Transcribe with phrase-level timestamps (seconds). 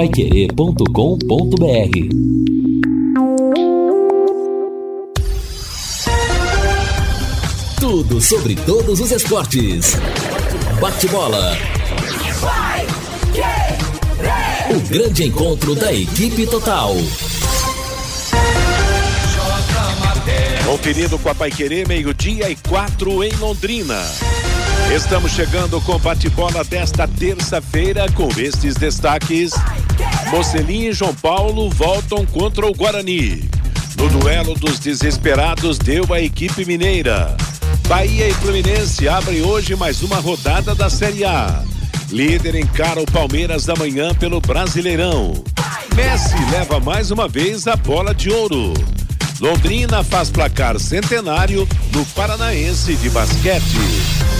[0.00, 0.86] paiquerê.com.br
[7.78, 9.98] Tudo sobre todos os esportes.
[10.80, 11.54] Bate-bola.
[14.70, 16.94] O grande encontro da equipe total.
[20.64, 24.00] Conferido com a Paiquerê, meio-dia e quatro em Londrina.
[24.94, 29.52] Estamos chegando com bate-bola desta terça-feira com estes destaques.
[30.30, 33.48] Mocelinho e João Paulo voltam contra o Guarani.
[33.96, 37.36] No duelo dos desesperados deu a equipe mineira.
[37.88, 41.64] Bahia e Fluminense abrem hoje mais uma rodada da Série A.
[42.10, 45.34] Líder encara o Palmeiras da manhã pelo Brasileirão.
[45.96, 48.72] Messi leva mais uma vez a bola de ouro.
[49.40, 54.39] Londrina faz placar centenário no Paranaense de basquete.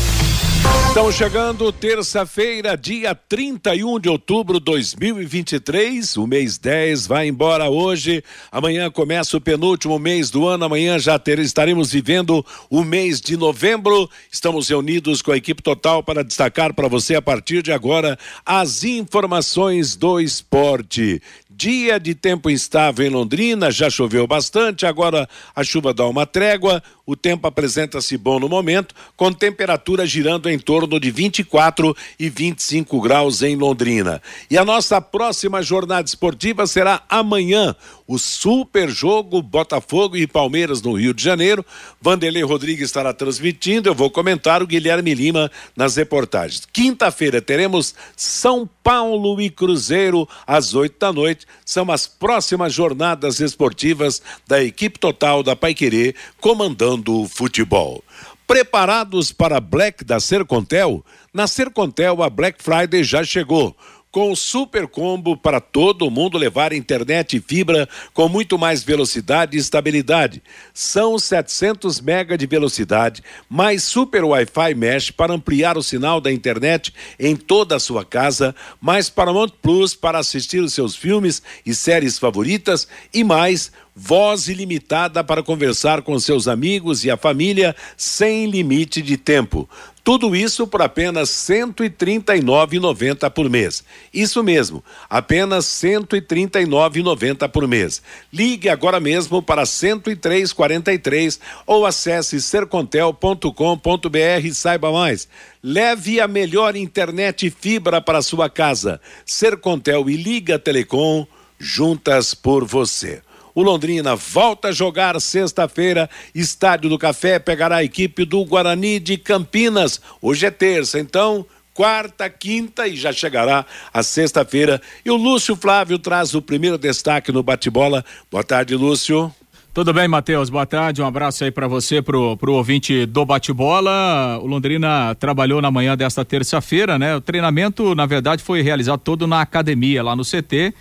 [0.91, 6.17] Estamos chegando terça-feira, dia 31 de outubro de 2023.
[6.17, 8.21] O mês 10 vai embora hoje.
[8.51, 10.65] Amanhã começa o penúltimo mês do ano.
[10.65, 14.09] Amanhã já ter, estaremos vivendo o mês de novembro.
[14.29, 18.83] Estamos reunidos com a equipe total para destacar para você a partir de agora as
[18.83, 21.21] informações do esporte.
[21.49, 26.81] Dia de tempo instável em Londrina, já choveu bastante, agora a chuva dá uma trégua,
[27.11, 33.01] o tempo apresenta-se bom no momento, com temperatura girando em torno de 24 e 25
[33.01, 34.21] graus em Londrina.
[34.49, 37.75] E a nossa próxima jornada esportiva será amanhã,
[38.07, 41.65] o super jogo Botafogo e Palmeiras no Rio de Janeiro.
[42.01, 46.65] Vanderlei Rodrigues estará transmitindo, eu vou comentar o Guilherme Lima nas reportagens.
[46.71, 51.45] Quinta-feira teremos São Paulo e Cruzeiro às oito da noite.
[51.65, 58.03] São as próximas jornadas esportivas da equipe total da Paiquerê comandando o futebol.
[58.45, 61.05] Preparados para Black da Sercontel?
[61.33, 63.75] Na Sercontel a Black Friday já chegou
[64.11, 69.55] com o super combo para todo mundo levar internet e fibra com muito mais velocidade
[69.55, 70.43] e estabilidade.
[70.73, 76.93] São 700 mega de velocidade, mais super Wi-Fi mesh para ampliar o sinal da internet
[77.17, 82.19] em toda a sua casa, mais Paramount Plus para assistir os seus filmes e séries
[82.19, 89.01] favoritas e mais voz ilimitada para conversar com seus amigos e a família sem limite
[89.01, 89.69] de tempo.
[90.03, 93.83] Tudo isso por apenas R$ 139,90 por mês.
[94.11, 98.01] Isso mesmo, apenas R$ 139,90 por mês.
[98.33, 105.27] Ligue agora mesmo para 10343 ou acesse sercontel.com.br e saiba mais.
[105.61, 108.99] Leve a melhor internet fibra para sua casa.
[109.23, 111.27] Sercontel e Liga Telecom,
[111.59, 113.21] juntas por você.
[113.53, 116.09] O Londrina volta a jogar sexta-feira.
[116.33, 120.01] Estádio do Café pegará a equipe do Guarani de Campinas.
[120.21, 124.81] Hoje é terça, então quarta, quinta e já chegará a sexta-feira.
[125.03, 128.05] E o Lúcio Flávio traz o primeiro destaque no bate-bola.
[128.29, 129.33] Boa tarde, Lúcio.
[129.73, 130.49] Tudo bem, Matheus?
[130.49, 131.01] Boa tarde.
[131.01, 134.37] Um abraço aí para você, pro, pro ouvinte do bate-bola.
[134.41, 137.15] O Londrina trabalhou na manhã desta terça-feira, né?
[137.15, 140.73] O treinamento, na verdade, foi realizado todo na academia, lá no CT.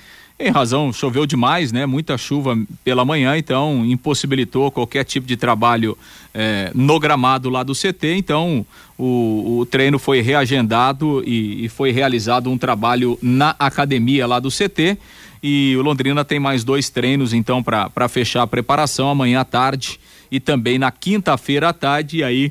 [0.42, 1.84] Em razão, choveu demais, né?
[1.84, 5.98] Muita chuva pela manhã, então impossibilitou qualquer tipo de trabalho
[6.32, 8.14] eh, no gramado lá do CT.
[8.16, 8.64] Então
[8.96, 14.48] o, o treino foi reagendado e, e, foi realizado um trabalho na academia lá do
[14.48, 14.96] CT.
[15.42, 20.00] E o Londrina tem mais dois treinos, então, para fechar a preparação amanhã à tarde
[20.30, 22.20] e também na quinta-feira à tarde.
[22.20, 22.50] E aí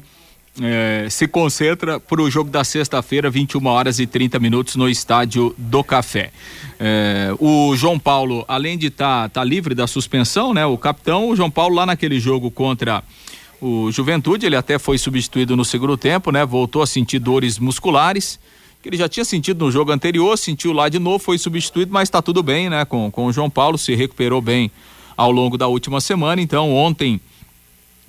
[0.62, 5.56] é, se concentra para o jogo da sexta-feira, 21 horas e 30 minutos, no Estádio
[5.58, 6.32] do Café.
[6.80, 10.66] É, o João Paulo, além de estar tá, tá livre da suspensão, né?
[10.66, 13.04] O capitão, o João Paulo, lá naquele jogo contra
[13.62, 16.46] o Juventude, ele até foi substituído no segundo tempo, né?
[16.46, 18.40] Voltou a sentir dores musculares,
[18.82, 22.08] que ele já tinha sentido no jogo anterior, sentiu lá de novo, foi substituído, mas
[22.08, 22.86] está tudo bem, né?
[22.86, 24.72] Com, com o João Paulo, se recuperou bem
[25.16, 26.42] ao longo da última semana.
[26.42, 27.20] Então, ontem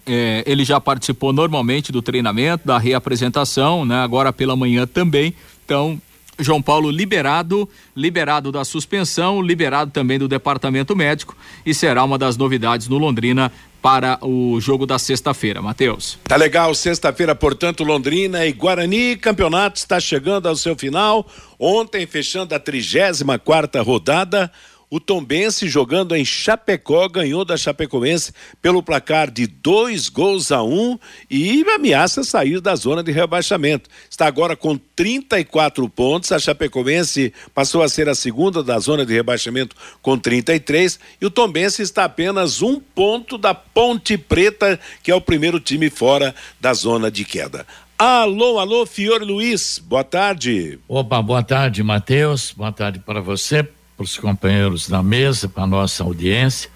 [0.06, 4.02] é, ele já participou normalmente do treinamento, da reapresentação, né?
[4.02, 5.35] Agora pela manhã também.
[5.64, 6.00] Então,
[6.38, 12.37] João Paulo liberado, liberado da suspensão, liberado também do departamento médico e será uma das
[12.37, 13.52] novidades no Londrina
[13.82, 16.19] para o jogo da sexta-feira, Matheus.
[16.25, 21.26] Tá legal, sexta-feira, portanto, Londrina e Guarani, campeonato está chegando ao seu final.
[21.58, 24.50] Ontem, fechando a 34 quarta rodada,
[24.90, 30.98] o Tombense jogando em Chapecó ganhou da Chapecoense pelo placar de dois gols a um
[31.31, 33.88] e ameaça sair da zona de rebaixamento.
[34.10, 36.32] Está agora com 34 pontos.
[36.32, 41.31] A Chapecoense passou a ser a segunda da zona de rebaixamento com 33 e o
[41.31, 46.75] Tombense está apenas um ponto da Ponte Preta, que é o primeiro time fora da
[46.75, 47.64] zona de queda.
[47.96, 50.81] Alô, alô, Fiore Luiz, boa tarde.
[50.88, 52.50] Opa, boa tarde, Matheus.
[52.56, 53.62] Boa tarde para você,
[54.00, 56.70] para os companheiros da mesa, para nossa audiência.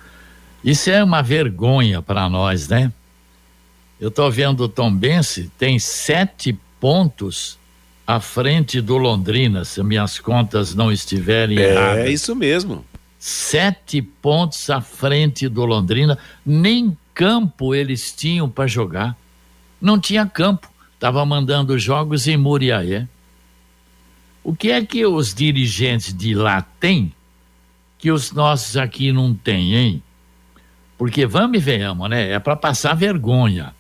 [0.62, 2.92] Isso é uma vergonha para nós, né?
[3.98, 7.58] Eu estou vendo o Tom Bense tem sete pontos
[8.06, 12.04] à frente do Londrina, se minhas contas não estiverem é, erradas.
[12.04, 12.84] É isso mesmo.
[13.18, 19.16] Sete pontos à frente do Londrina, nem campo eles tinham para jogar.
[19.80, 23.08] Não tinha campo, estava mandando jogos em Muriaé.
[24.42, 27.13] O que é que os dirigentes de lá têm
[28.04, 30.02] que os nossos aqui não têm, hein?
[30.98, 32.32] Porque vamos e venhamos, né?
[32.32, 33.74] É para passar vergonha.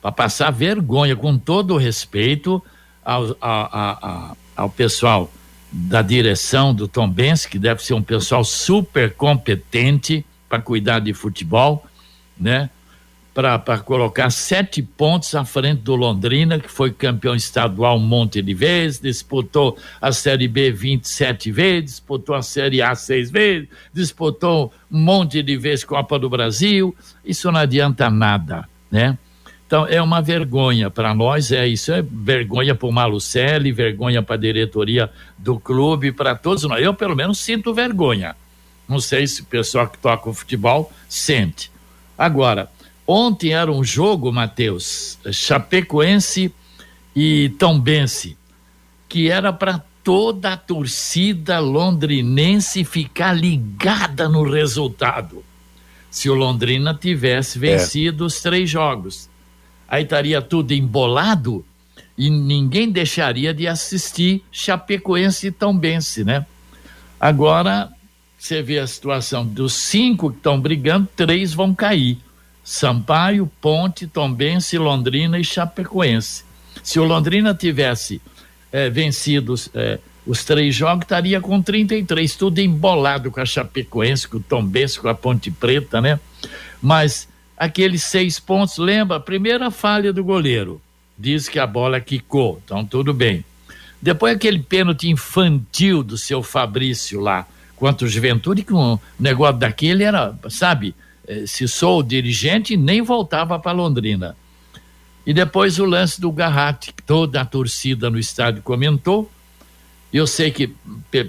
[0.00, 2.64] Para passar vergonha, com todo o respeito
[3.04, 5.30] ao, ao, ao pessoal
[5.70, 11.12] da direção do Tom Benz, que deve ser um pessoal super competente para cuidar de
[11.12, 11.84] futebol,
[12.40, 12.70] né?
[13.58, 18.54] Para colocar sete pontos à frente do Londrina, que foi campeão estadual um monte de
[18.54, 24.98] vezes, disputou a Série B 27 vezes, disputou a Série A seis vezes, disputou um
[24.98, 26.94] monte de vezes Copa do Brasil.
[27.24, 29.16] Isso não adianta nada, né?
[29.66, 34.34] Então é uma vergonha para nós, é isso é vergonha para o Malucelli, vergonha para
[34.34, 35.08] a diretoria
[35.38, 36.82] do clube, para todos nós.
[36.82, 38.34] Eu pelo menos sinto vergonha.
[38.88, 41.70] Não sei se o pessoal que toca o futebol sente.
[42.18, 42.68] Agora,
[43.12, 46.54] Ontem era um jogo, Matheus, Chapecoense
[47.16, 48.36] e Tombense,
[49.08, 55.44] que era para toda a torcida londrinense ficar ligada no resultado.
[56.08, 57.60] Se o Londrina tivesse é.
[57.72, 58.26] vencido é.
[58.28, 59.28] os três jogos,
[59.88, 61.64] aí estaria tudo embolado
[62.16, 66.46] e ninguém deixaria de assistir Chapecoense e Tombense, né?
[67.18, 67.90] Agora,
[68.38, 72.16] você vê a situação dos cinco que estão brigando, três vão cair.
[72.70, 76.44] Sampaio, Ponte, Tombense, Londrina e Chapecoense.
[76.84, 78.22] Se o Londrina tivesse
[78.70, 84.36] é, vencido é, os três jogos, estaria com 33, tudo embolado com a Chapecoense, com
[84.36, 86.20] o Tombense, com a Ponte Preta, né?
[86.80, 89.18] Mas aqueles seis pontos, lembra?
[89.18, 90.80] Primeira falha do goleiro,
[91.18, 93.44] diz que a bola quicou, então tudo bem.
[94.00, 100.38] Depois aquele pênalti infantil do seu Fabrício lá, quanto Juventude, que um negócio daquele era,
[100.48, 100.94] sabe,
[101.46, 104.36] se sou dirigente, nem voltava para Londrina.
[105.26, 109.30] E depois o lance do Garratti, que toda a torcida no estádio comentou.
[110.12, 110.74] Eu sei que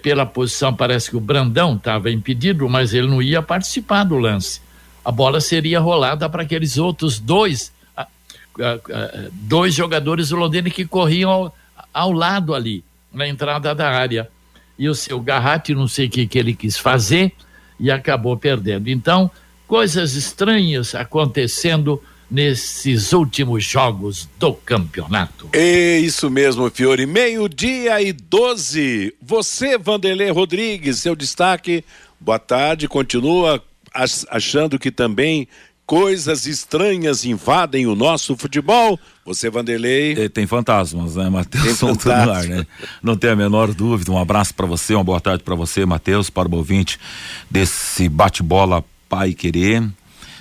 [0.01, 4.59] pela posição parece que o Brandão estava impedido, mas ele não ia participar do lance.
[5.05, 7.71] A bola seria rolada para aqueles outros dois,
[9.33, 11.55] dois jogadores do Londrina que corriam ao,
[11.93, 12.83] ao, lado ali,
[13.13, 14.29] na entrada da área.
[14.79, 17.33] E o seu Garratti, não sei o que, que ele quis fazer,
[17.79, 18.89] e acabou perdendo.
[18.89, 19.29] Então,
[19.71, 25.47] coisas estranhas acontecendo nesses últimos jogos do campeonato.
[25.53, 27.05] É isso mesmo, Fiore.
[27.05, 29.13] Meio-dia e 12.
[29.21, 31.85] Você, Vanderlei Rodrigues, seu destaque.
[32.19, 32.89] Boa tarde.
[32.89, 33.63] Continua
[34.29, 35.47] achando que também
[35.85, 38.99] coisas estranhas invadem o nosso futebol?
[39.25, 40.21] Você, Vanderlei?
[40.21, 41.79] É, tem fantasmas, né, Matheus?
[41.79, 42.43] Fantasmas.
[42.49, 42.67] né?
[43.01, 44.11] Não tem a menor dúvida.
[44.11, 46.99] Um abraço para você, uma boa tarde para você, Matheus, para o ouvinte
[47.49, 49.83] desse bate-bola pai querer.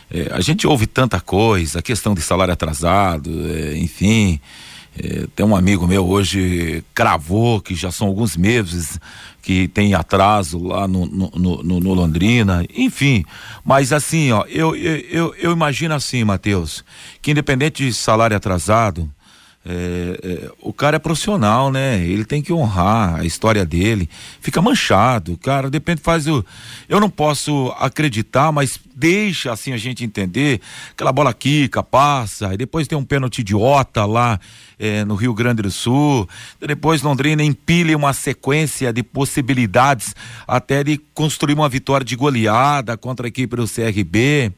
[0.08, 4.40] É, a gente ouve tanta coisa, a questão de salário atrasado, é, enfim.
[4.96, 8.98] É, tem um amigo meu hoje cravou que já são alguns meses
[9.42, 11.30] que tem atraso lá no, no,
[11.62, 13.24] no, no Londrina, enfim.
[13.64, 16.84] Mas assim, ó, eu, eu, eu, eu imagino assim, Matheus,
[17.20, 19.10] que independente de salário atrasado,
[19.64, 22.02] é, é, o cara é profissional, né?
[22.02, 24.08] Ele tem que honrar a história dele.
[24.40, 25.68] Fica manchado, cara.
[25.68, 26.44] Depende, faz o.
[26.88, 30.62] Eu não posso acreditar, mas deixa assim a gente entender.
[30.92, 34.40] Aquela bola quica, passa, e depois tem um pênalti idiota lá
[34.78, 36.26] é, no Rio Grande do Sul.
[36.58, 40.14] Depois Londrina empilha uma sequência de possibilidades
[40.48, 44.52] até de construir uma vitória de goleada contra a equipe do CRB.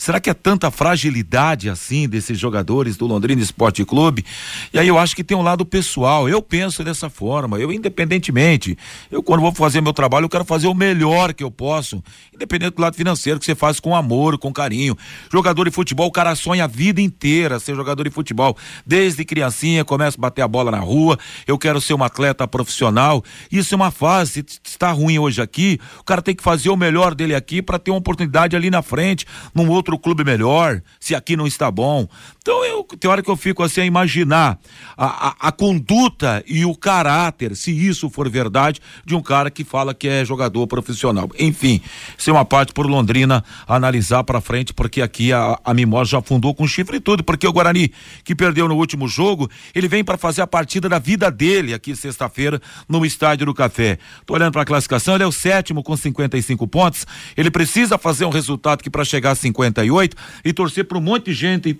[0.00, 4.24] Será que é tanta fragilidade assim desses jogadores do Londrina Esporte Clube?
[4.72, 6.26] E aí eu acho que tem um lado pessoal.
[6.26, 7.58] Eu penso dessa forma.
[7.58, 8.78] Eu, independentemente,
[9.10, 12.02] eu quando vou fazer meu trabalho, eu quero fazer o melhor que eu posso,
[12.34, 14.96] independente do lado financeiro, que você faz com amor, com carinho.
[15.30, 18.56] Jogador de futebol, o cara sonha a vida inteira ser jogador de futebol.
[18.86, 21.18] Desde criancinha, começa a bater a bola na rua.
[21.46, 23.22] Eu quero ser um atleta profissional.
[23.52, 24.46] Isso é uma fase.
[24.48, 27.78] Se está ruim hoje aqui, o cara tem que fazer o melhor dele aqui para
[27.78, 32.06] ter uma oportunidade ali na frente, num outro clube melhor, se aqui não está bom.
[32.42, 34.58] Então, eu, tem hora que eu fico assim a imaginar
[34.96, 39.62] a, a, a conduta e o caráter, se isso for verdade, de um cara que
[39.62, 41.28] fala que é jogador profissional.
[41.38, 41.82] Enfim,
[42.16, 46.22] isso é uma parte por Londrina analisar para frente, porque aqui a, a Mimosa já
[46.22, 47.92] fundou com chifre e tudo, porque o Guarani,
[48.24, 51.94] que perdeu no último jogo, ele vem para fazer a partida da vida dele aqui
[51.94, 53.98] sexta-feira no Estádio do Café.
[54.24, 57.06] Tô olhando para a classificação, ele é o sétimo com 55 pontos.
[57.36, 61.26] Ele precisa fazer um resultado que para chegar a 58 e torcer para um monte
[61.26, 61.74] de gente e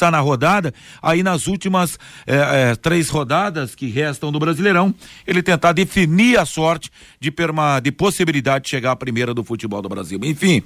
[0.00, 4.94] tropeçar na rodada, aí nas últimas é, é, três rodadas que restam do Brasileirão,
[5.26, 6.90] ele tentar definir a sorte
[7.20, 10.18] de, perma, de possibilidade de chegar à primeira do futebol do Brasil.
[10.22, 10.62] Enfim,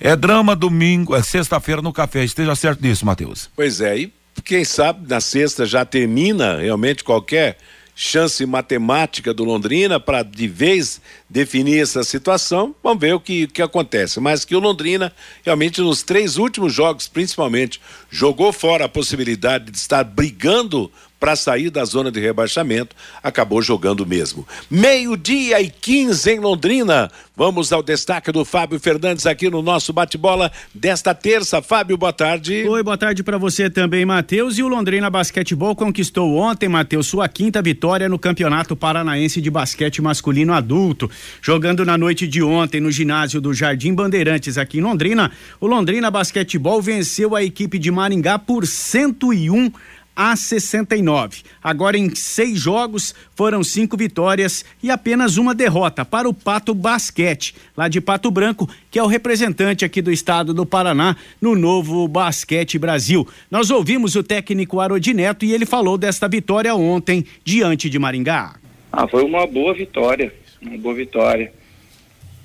[0.00, 2.24] é drama domingo, é sexta-feira no café.
[2.24, 3.50] Esteja certo disso, Matheus.
[3.54, 4.12] Pois é, e
[4.44, 7.58] quem sabe na sexta já termina realmente qualquer
[7.94, 12.74] chance matemática do Londrina para de vez definir essa situação.
[12.82, 14.18] Vamos ver o que, que acontece.
[14.20, 15.12] Mas que o Londrina,
[15.44, 17.80] realmente, nos três últimos jogos, principalmente,
[18.10, 20.90] jogou fora a possibilidade de estar brigando
[21.22, 24.44] para sair da zona de rebaixamento, acabou jogando mesmo.
[24.68, 27.12] Meio-dia e 15 em Londrina.
[27.36, 31.62] Vamos ao destaque do Fábio Fernandes aqui no nosso bate-bola desta terça.
[31.62, 32.66] Fábio, boa tarde.
[32.66, 34.58] Oi, boa tarde para você também, Matheus.
[34.58, 40.02] E o Londrina Basquetebol conquistou ontem, Matheus, sua quinta vitória no Campeonato Paranaense de Basquete
[40.02, 41.08] Masculino Adulto.
[41.40, 46.10] Jogando na noite de ontem no ginásio do Jardim Bandeirantes aqui em Londrina, o Londrina
[46.10, 49.70] Basquetebol venceu a equipe de Maringá por 101
[50.14, 51.42] a 69.
[51.62, 57.54] Agora, em seis jogos, foram cinco vitórias e apenas uma derrota para o Pato Basquete,
[57.76, 62.06] lá de Pato Branco, que é o representante aqui do estado do Paraná no novo
[62.06, 63.26] Basquete Brasil.
[63.50, 68.56] Nós ouvimos o técnico Arodineto e ele falou desta vitória ontem diante de Maringá.
[68.92, 71.52] Ah, foi uma boa vitória, uma boa vitória.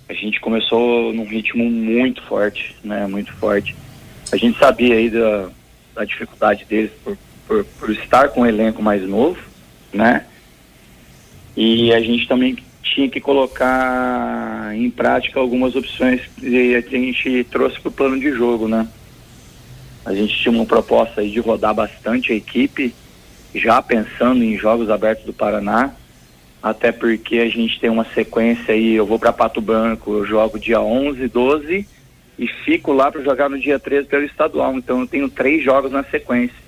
[0.07, 3.05] A gente começou num ritmo muito forte, né?
[3.07, 3.75] Muito forte.
[4.31, 5.50] A gente sabia aí da,
[5.93, 9.39] da dificuldade deles por por, por estar com um elenco mais novo,
[9.93, 10.25] né?
[11.55, 17.79] E a gente também tinha que colocar em prática algumas opções que a gente trouxe
[17.79, 18.87] para o plano de jogo, né?
[20.05, 22.93] A gente tinha uma proposta aí de rodar bastante a equipe,
[23.53, 25.93] já pensando em jogos abertos do Paraná,
[26.61, 30.59] até porque a gente tem uma sequência aí, eu vou para Pato Branco, eu jogo
[30.59, 31.87] dia 11, 12
[32.39, 35.91] e fico lá para jogar no dia 13 pelo estadual, então eu tenho três jogos
[35.91, 36.66] na sequência.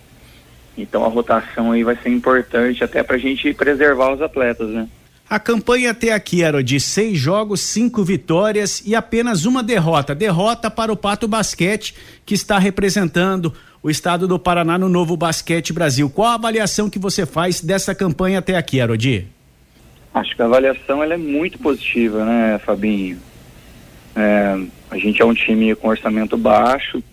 [0.81, 4.87] Então a rotação aí vai ser importante até para a gente preservar os atletas, né?
[5.29, 10.15] A campanha até aqui era de seis jogos, cinco vitórias e apenas uma derrota.
[10.15, 11.93] Derrota para o Pato Basquete,
[12.25, 16.09] que está representando o estado do Paraná no novo Basquete Brasil.
[16.09, 19.27] Qual a avaliação que você faz dessa campanha até aqui, Arodi?
[20.13, 23.19] Acho que a avaliação ela é muito positiva, né, Fabinho?
[24.15, 24.59] É,
[24.89, 27.03] a gente é um time com orçamento baixo,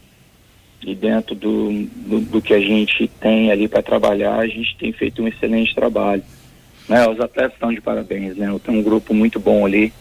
[0.86, 1.72] e dentro do,
[2.06, 5.74] do, do que a gente tem ali para trabalhar, a gente tem feito um excelente
[5.74, 6.22] trabalho.
[6.88, 7.04] Né?
[7.08, 8.46] Os atletas estão de parabéns, né?
[8.64, 9.92] Tenho um grupo muito bom ali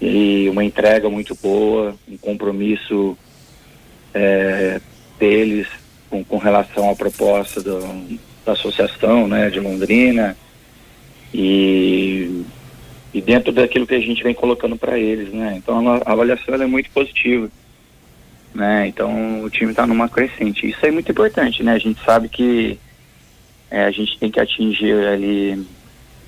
[0.00, 3.16] e uma entrega muito boa, um compromisso
[4.12, 4.80] é,
[5.20, 5.68] deles
[6.10, 7.78] com, com, relação à proposta do,
[8.44, 10.36] da associação, né, de Londrina
[11.32, 12.44] e,
[13.14, 15.54] e dentro daquilo que a gente vem colocando para eles, né?
[15.56, 17.48] Então a avaliação é muito positiva
[18.54, 18.86] né?
[18.86, 20.68] Então o time está numa crescente.
[20.68, 21.72] Isso é muito importante, né?
[21.72, 22.78] A gente sabe que
[23.70, 25.66] é, a gente tem que atingir ali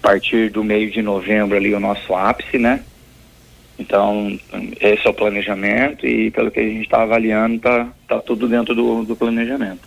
[0.03, 2.83] a partir do meio de novembro ali o nosso ápice, né?
[3.79, 4.39] Então
[4.81, 8.75] esse é o planejamento e pelo que a gente está avaliando tá, tá tudo dentro
[8.75, 9.81] do, do planejamento.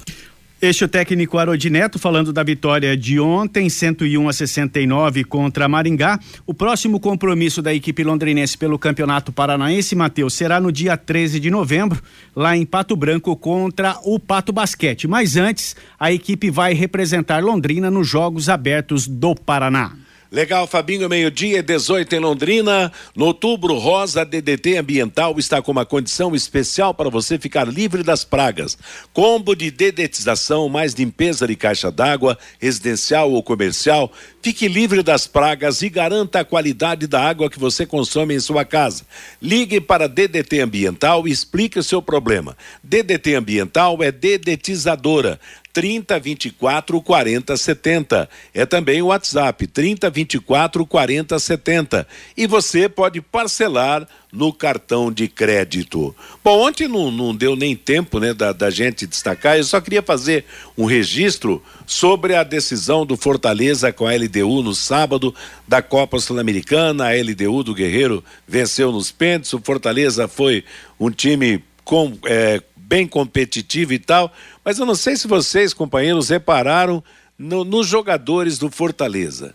[0.60, 6.20] Este é o técnico Arodineto falando da vitória de ontem, 101 a 69 contra Maringá.
[6.48, 11.52] O próximo compromisso da equipe londrinense pelo Campeonato Paranaense, Matheus, será no dia 13 de
[11.52, 12.02] novembro,
[12.36, 15.08] lá em Pato Branco contra o Pato Basquete.
[15.08, 20.07] Mas antes, a equipe vai representar Londrina nos Jogos Abertos do Paraná.
[20.29, 22.91] Legal, Fabinho, meio-dia, 18 em Londrina.
[23.15, 28.25] No outubro rosa, DDT Ambiental está com uma condição especial para você ficar livre das
[28.25, 28.77] pragas.
[29.13, 34.12] Combo de dedetização mais limpeza de caixa d'água, residencial ou comercial.
[34.48, 38.63] Fique livre das pragas e garanta a qualidade da água que você consome em sua
[38.63, 39.04] casa.
[39.42, 42.56] Ligue para DDT Ambiental e explique o seu problema.
[42.82, 45.38] DDT Ambiental é dedetizadora.
[45.74, 48.30] 30 24 40 70.
[48.54, 52.08] É também o WhatsApp 30 24 40 70.
[52.38, 56.15] E você pode parcelar no cartão de crédito.
[56.43, 60.01] Bom, ontem não, não deu nem tempo né, da, da gente destacar, eu só queria
[60.01, 60.46] fazer
[60.77, 65.34] um registro sobre a decisão do Fortaleza com a LDU no sábado
[65.67, 67.05] da Copa Sul-Americana.
[67.05, 70.63] A LDU do Guerreiro venceu nos pênaltis, o Fortaleza foi
[71.00, 72.17] um time com.
[72.25, 74.31] É, bem competitivo e tal,
[74.63, 77.03] mas eu não sei se vocês, companheiros, repararam
[77.38, 79.53] no, nos jogadores do Fortaleza.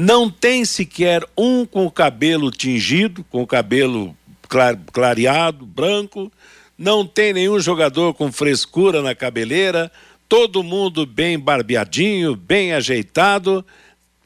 [0.00, 4.16] Não tem sequer um com o cabelo tingido, com o cabelo
[4.48, 6.30] clar, clareado, branco.
[6.78, 9.90] Não tem nenhum jogador com frescura na cabeleira.
[10.28, 13.66] Todo mundo bem barbeadinho, bem ajeitado.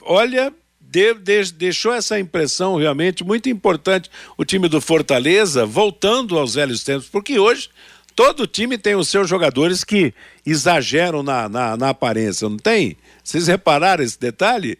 [0.02, 6.54] Olha, de, de, deixou essa impressão realmente muito importante o time do Fortaleza, voltando aos
[6.54, 7.70] velhos tempos, porque hoje
[8.14, 10.12] Todo time tem os seus jogadores que
[10.44, 12.94] exageram na, na, na aparência, não tem?
[13.24, 14.78] Vocês repararam esse detalhe?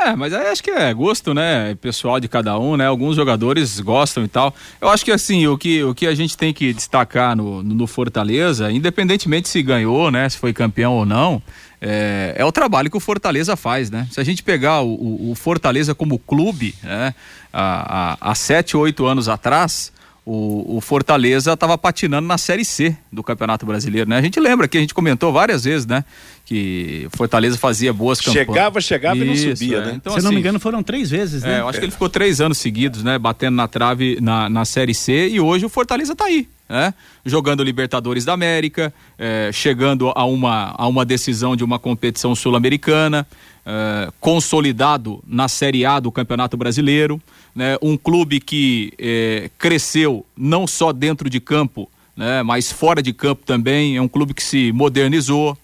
[0.00, 2.86] É, mas aí acho que é gosto, né, pessoal de cada um, né?
[2.86, 4.54] Alguns jogadores gostam e tal.
[4.80, 7.86] Eu acho que assim, o que, o que a gente tem que destacar no, no
[7.86, 11.42] Fortaleza, independentemente se ganhou, né, se foi campeão ou não,
[11.80, 14.06] é, é o trabalho que o Fortaleza faz, né?
[14.10, 17.14] Se a gente pegar o, o, o Fortaleza como clube, né,
[17.52, 19.92] há, sete, oito anos atrás,
[20.24, 24.18] o, o Fortaleza estava patinando na Série C do Campeonato Brasileiro, né?
[24.18, 26.04] A gente lembra que a gente comentou várias vezes, né?
[26.48, 28.46] Que Fortaleza fazia boas campanhas.
[28.46, 29.84] Chegava, chegava Isso, e não subia, é.
[29.84, 29.92] né?
[29.96, 31.56] Então, Se assim, não me engano, foram três vezes, né?
[31.56, 33.18] É, eu acho que ele ficou três anos seguidos, né?
[33.18, 36.48] Batendo na trave na, na Série C e hoje o Fortaleza está aí.
[36.70, 36.92] Né?
[37.24, 43.26] jogando Libertadores da América, é, chegando a uma, a uma decisão de uma competição sul-americana,
[43.64, 47.18] é, consolidado na Série A do Campeonato Brasileiro
[47.58, 53.12] né, um clube que é, cresceu não só dentro de campo, né, mas fora de
[53.12, 53.96] campo também.
[53.96, 55.58] É um clube que se modernizou,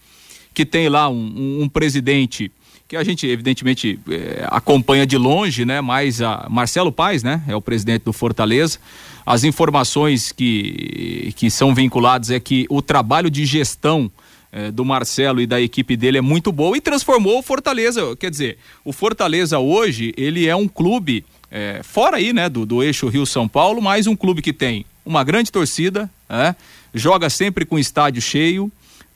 [0.55, 2.51] que tem lá um, um, um presidente
[2.87, 5.81] que a gente evidentemente é, acompanha de longe, né?
[5.81, 7.43] Mas a Marcelo Paes, né?
[7.49, 8.79] É o presidente do Fortaleza.
[9.27, 14.11] As informações que, que são vinculadas é que o trabalho de gestão
[14.53, 18.15] é, do Marcelo e da equipe dele é muito boa e transformou o Fortaleza.
[18.17, 22.83] Quer dizer, o Fortaleza hoje ele é um clube é, fora aí, né, do, do
[22.83, 26.55] eixo Rio-São Paulo, mais um clube que tem uma grande torcida, né,
[26.95, 28.71] joga sempre com estádio cheio,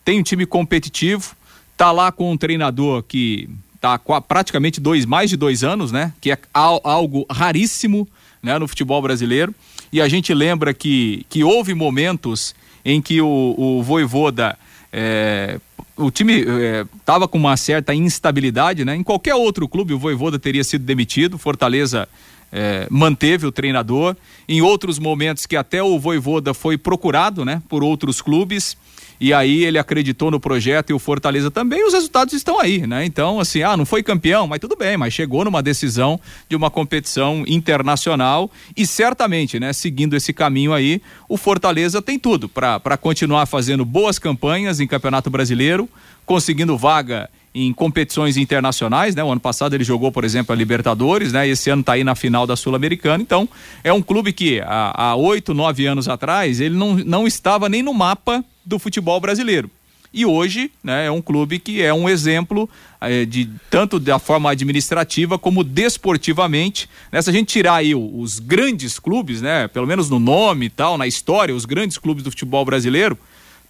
[0.09, 1.37] tem um time competitivo,
[1.77, 3.47] tá lá com um treinador que
[3.79, 8.09] tá praticamente dois, mais de dois anos, né, que é algo raríssimo,
[8.43, 9.55] né, no futebol brasileiro,
[9.93, 14.59] e a gente lembra que, que houve momentos em que o, o Voivoda
[14.91, 15.61] é,
[15.95, 16.43] o time
[16.97, 18.97] estava é, com uma certa instabilidade, né?
[18.97, 22.09] Em qualquer outro clube o Voivoda teria sido demitido, Fortaleza
[22.51, 24.17] é, manteve o treinador.
[24.49, 27.61] Em outros momentos que até o Voivoda foi procurado, né?
[27.69, 28.75] Por outros clubes
[29.21, 33.05] e aí ele acreditou no projeto e o Fortaleza também, os resultados estão aí, né?
[33.05, 36.71] Então, assim, ah, não foi campeão, mas tudo bem, mas chegou numa decisão de uma
[36.71, 43.47] competição internacional e certamente, né, seguindo esse caminho aí, o Fortaleza tem tudo para continuar
[43.47, 45.89] fazendo boas campanhas em Campeonato Brasileiro,
[46.25, 49.25] conseguindo vaga em competições internacionais, né?
[49.25, 51.49] O ano passado ele jogou, por exemplo, a Libertadores, né?
[51.49, 53.23] Esse ano está aí na final da Sul-Americana.
[53.23, 53.49] Então,
[53.83, 57.95] é um clube que há oito, nove anos atrás ele não, não estava nem no
[57.95, 59.71] mapa do futebol brasileiro.
[60.13, 62.69] E hoje né, é um clube que é um exemplo
[63.01, 66.89] é, de tanto da forma administrativa como desportivamente.
[67.13, 70.71] Né, se a gente tirar aí os grandes clubes, né, pelo menos no nome e
[70.71, 73.19] tal, na história, os grandes clubes do futebol brasileiro,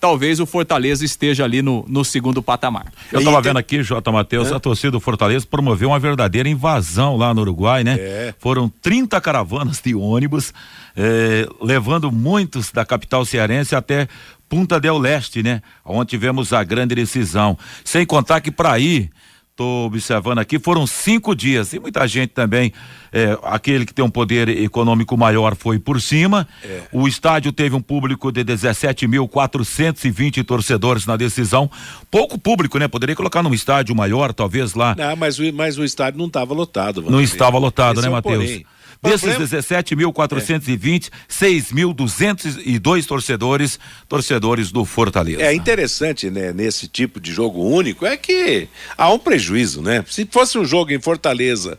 [0.01, 2.87] talvez o Fortaleza esteja ali no, no segundo patamar.
[3.13, 4.13] Eu estava vendo aqui, J.
[4.13, 4.55] Matheus, é.
[4.55, 7.97] a torcida do Fortaleza promoveu uma verdadeira invasão lá no Uruguai, né?
[7.99, 8.35] É.
[8.39, 10.55] Foram 30 caravanas de ônibus,
[10.97, 14.09] eh, levando muitos da capital cearense até
[14.49, 15.63] Punta del Leste, né?
[15.85, 17.59] Onde tivemos a grande decisão.
[17.85, 19.11] Sem contar que para ir,
[19.59, 21.73] tô observando aqui, foram cinco dias.
[21.73, 22.73] E muita gente também,
[23.13, 26.47] é, aquele que tem um poder econômico maior foi por cima.
[26.63, 26.83] É.
[26.93, 31.69] O estádio teve um público de 17.420 torcedores na decisão.
[32.09, 32.87] Pouco público, né?
[32.87, 34.95] Poderia colocar num estádio maior, talvez lá.
[34.97, 37.03] Não, mas o, mas o estádio não estava lotado.
[37.03, 38.63] Não estava lotado, Esse né, é Matheus?
[39.03, 41.11] Desses 17.420, é.
[41.33, 45.43] 6.202 torcedores, torcedores do Fortaleza.
[45.43, 50.05] É interessante, né, nesse tipo de jogo único, é que há um prejuízo, né?
[50.09, 51.79] Se fosse um jogo em Fortaleza,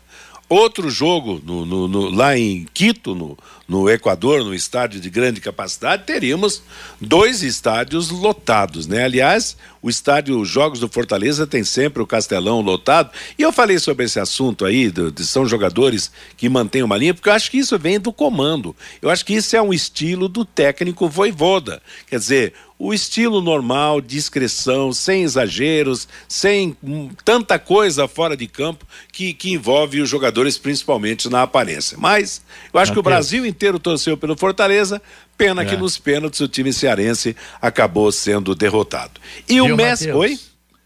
[0.50, 5.40] outro jogo no, no, no, lá em Quito, no, no Equador, no estádio de grande
[5.40, 6.64] capacidade, teríamos
[7.00, 9.04] dois estádios lotados, né?
[9.04, 13.12] Aliás, o estádio os Jogos do Fortaleza tem sempre o Castelão lotado.
[13.38, 17.14] E eu falei sobre esse assunto aí, de, de, são jogadores que mantêm uma linha,
[17.14, 18.76] porque eu acho que isso vem do comando.
[19.02, 21.80] Eu acho que isso é um estilo do técnico voivoda.
[22.08, 28.88] Quer dizer, o estilo normal, discrição, sem exageros, sem hum, tanta coisa fora de campo
[29.12, 31.98] que, que envolve os jogadores, principalmente na aparência.
[32.00, 32.42] Mas
[32.74, 35.02] eu acho que o Brasil inteiro torceu pelo Fortaleza,
[35.38, 35.66] pena é.
[35.66, 39.20] que nos pênaltis o time cearense acabou sendo derrotado.
[39.48, 40.10] E Viu, o Messi.
[40.10, 40.40] Oi?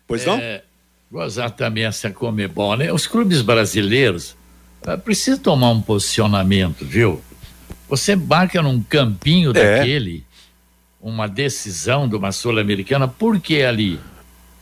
[0.07, 0.39] Pois não?
[0.39, 0.63] É,
[1.11, 2.91] gozar também essa Comebol, né?
[2.91, 4.35] Os clubes brasileiros
[4.81, 7.21] uh, precisam tomar um posicionamento, viu?
[7.87, 9.77] Você embarca num campinho é.
[9.77, 10.25] daquele
[11.03, 13.99] uma decisão de uma Sul-Americana, por que ali?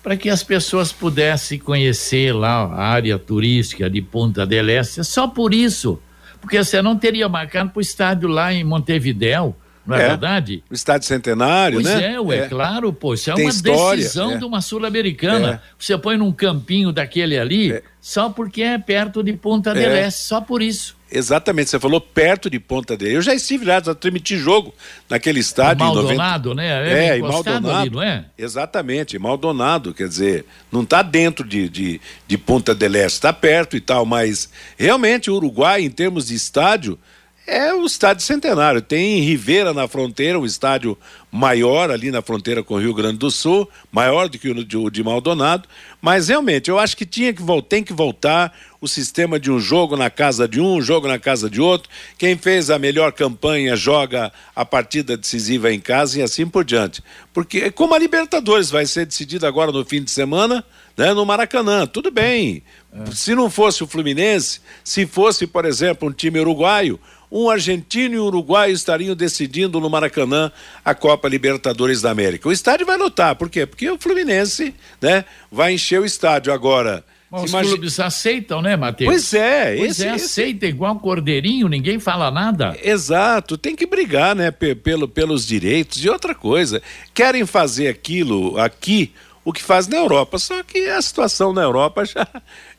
[0.01, 5.27] Para que as pessoas pudessem conhecer lá a área turística de Punta del Este, só
[5.27, 6.01] por isso.
[6.41, 10.63] Porque você não teria marcado para o estádio lá em Montevidéu, não é, é, verdade?
[10.69, 12.13] O estádio centenário, pois né?
[12.13, 12.47] é, ué, é.
[12.47, 14.37] claro, pô, isso é Tem uma história, decisão é.
[14.37, 15.61] de uma sul-americana.
[15.63, 15.69] É.
[15.77, 17.83] Você põe num campinho daquele ali, é.
[17.99, 20.07] só porque é perto de Punta del é.
[20.07, 20.95] Este, só por isso.
[21.11, 23.17] Exatamente, você falou perto de Ponta dele.
[23.17, 24.73] Eu já estive lá, já transmiti jogo
[25.09, 25.83] naquele estádio.
[25.85, 26.55] Maldonado, em 90...
[26.55, 26.89] né?
[26.89, 27.71] É, é Maldonado.
[27.71, 28.25] Ali, não é?
[28.37, 33.75] Exatamente, Maldonado, quer dizer, não está dentro de, de, de Ponta del Este, está perto
[33.75, 36.97] e tal, mas realmente o Uruguai, em termos de estádio,
[37.45, 38.81] é o estádio centenário.
[38.81, 40.97] Tem Ribeira na fronteira, um estádio
[41.31, 45.01] maior ali na fronteira com o Rio Grande do Sul, maior do que o de,
[45.01, 45.67] o Maldonado.
[46.01, 49.95] Mas realmente, eu acho que tinha que tem que voltar o sistema de um jogo
[49.95, 51.89] na casa de um, um jogo na casa de outro.
[52.17, 57.03] Quem fez a melhor campanha joga a partida decisiva em casa e assim por diante.
[57.33, 60.63] Porque como a Libertadores vai ser decidida agora no fim de semana,
[60.97, 62.63] né, no Maracanã, tudo bem.
[62.93, 63.11] É.
[63.11, 66.99] Se não fosse o Fluminense, se fosse, por exemplo, um time uruguaio,
[67.31, 70.51] um argentino e um uruguaio estariam decidindo no Maracanã
[70.83, 72.49] a Copa Libertadores da América.
[72.49, 73.65] O estádio vai lotar, por quê?
[73.65, 77.05] Porque o Fluminense, né, vai encher o estádio agora.
[77.31, 77.75] Bom, os imagina...
[77.75, 79.09] clubes aceitam, né, Matheus?
[79.09, 79.77] Pois é.
[79.77, 80.75] Pois esse, é, aceita esse...
[80.75, 82.77] igual cordeirinho, ninguém fala nada.
[82.83, 86.03] Exato, tem que brigar, né, pelo, pelos direitos.
[86.03, 86.81] E outra coisa,
[87.13, 90.37] querem fazer aquilo aqui o que faz na Europa.
[90.37, 92.27] Só que a situação na Europa já,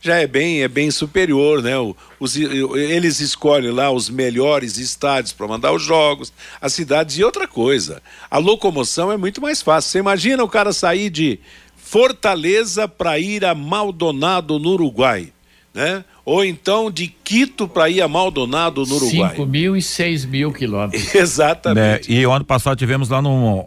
[0.01, 1.75] já é bem é bem superior, né?
[2.21, 7.49] Os, eles escolhem lá os melhores estádios para mandar os jogos, as cidades e outra
[7.49, 8.03] coisa.
[8.31, 9.91] A locomoção é muito mais fácil.
[9.91, 11.41] Você imagina o cara sair de
[11.77, 15.33] Fortaleza para ir a Maldonado no Uruguai,
[15.75, 16.05] né?
[16.25, 19.31] Ou então de Quito para ir a Maldonado no Uruguai.
[19.31, 21.13] 5 mil e 6 mil quilômetros.
[21.15, 22.11] Exatamente.
[22.11, 23.67] É, e o ano passado tivemos lá no,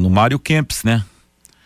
[0.00, 1.04] no Mário Kempis, né?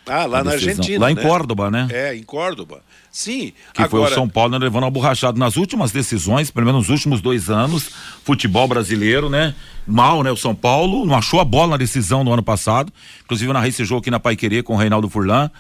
[0.09, 1.01] Ah, lá na Argentina.
[1.01, 1.23] Lá em né?
[1.23, 1.89] Córdoba, né?
[1.91, 2.83] É, em Córdoba.
[3.11, 3.53] Sim.
[3.73, 4.05] Que agora...
[4.05, 7.21] foi o São Paulo né, levando uma borrachada nas últimas decisões, pelo menos nos últimos
[7.21, 7.91] dois anos,
[8.25, 9.55] futebol brasileiro, né?
[9.87, 10.31] Mal, né?
[10.31, 12.93] O São Paulo não achou a bola na decisão do ano passado.
[13.25, 15.51] Inclusive eu narrei esse jogo aqui na Pai Querer com o Reinaldo Furlan.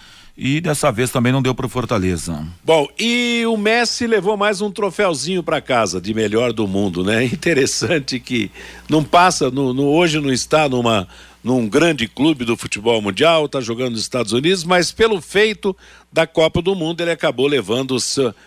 [0.41, 2.47] E dessa vez também não deu para o Fortaleza.
[2.63, 7.25] Bom, e o Messi levou mais um troféuzinho para casa de melhor do mundo, né?
[7.27, 8.49] Interessante que
[8.89, 11.09] não passa, no, no, hoje não está numa
[11.43, 15.77] num grande clube do futebol mundial, está jogando nos Estados Unidos, mas pelo feito
[16.13, 17.97] da Copa do Mundo ele acabou levando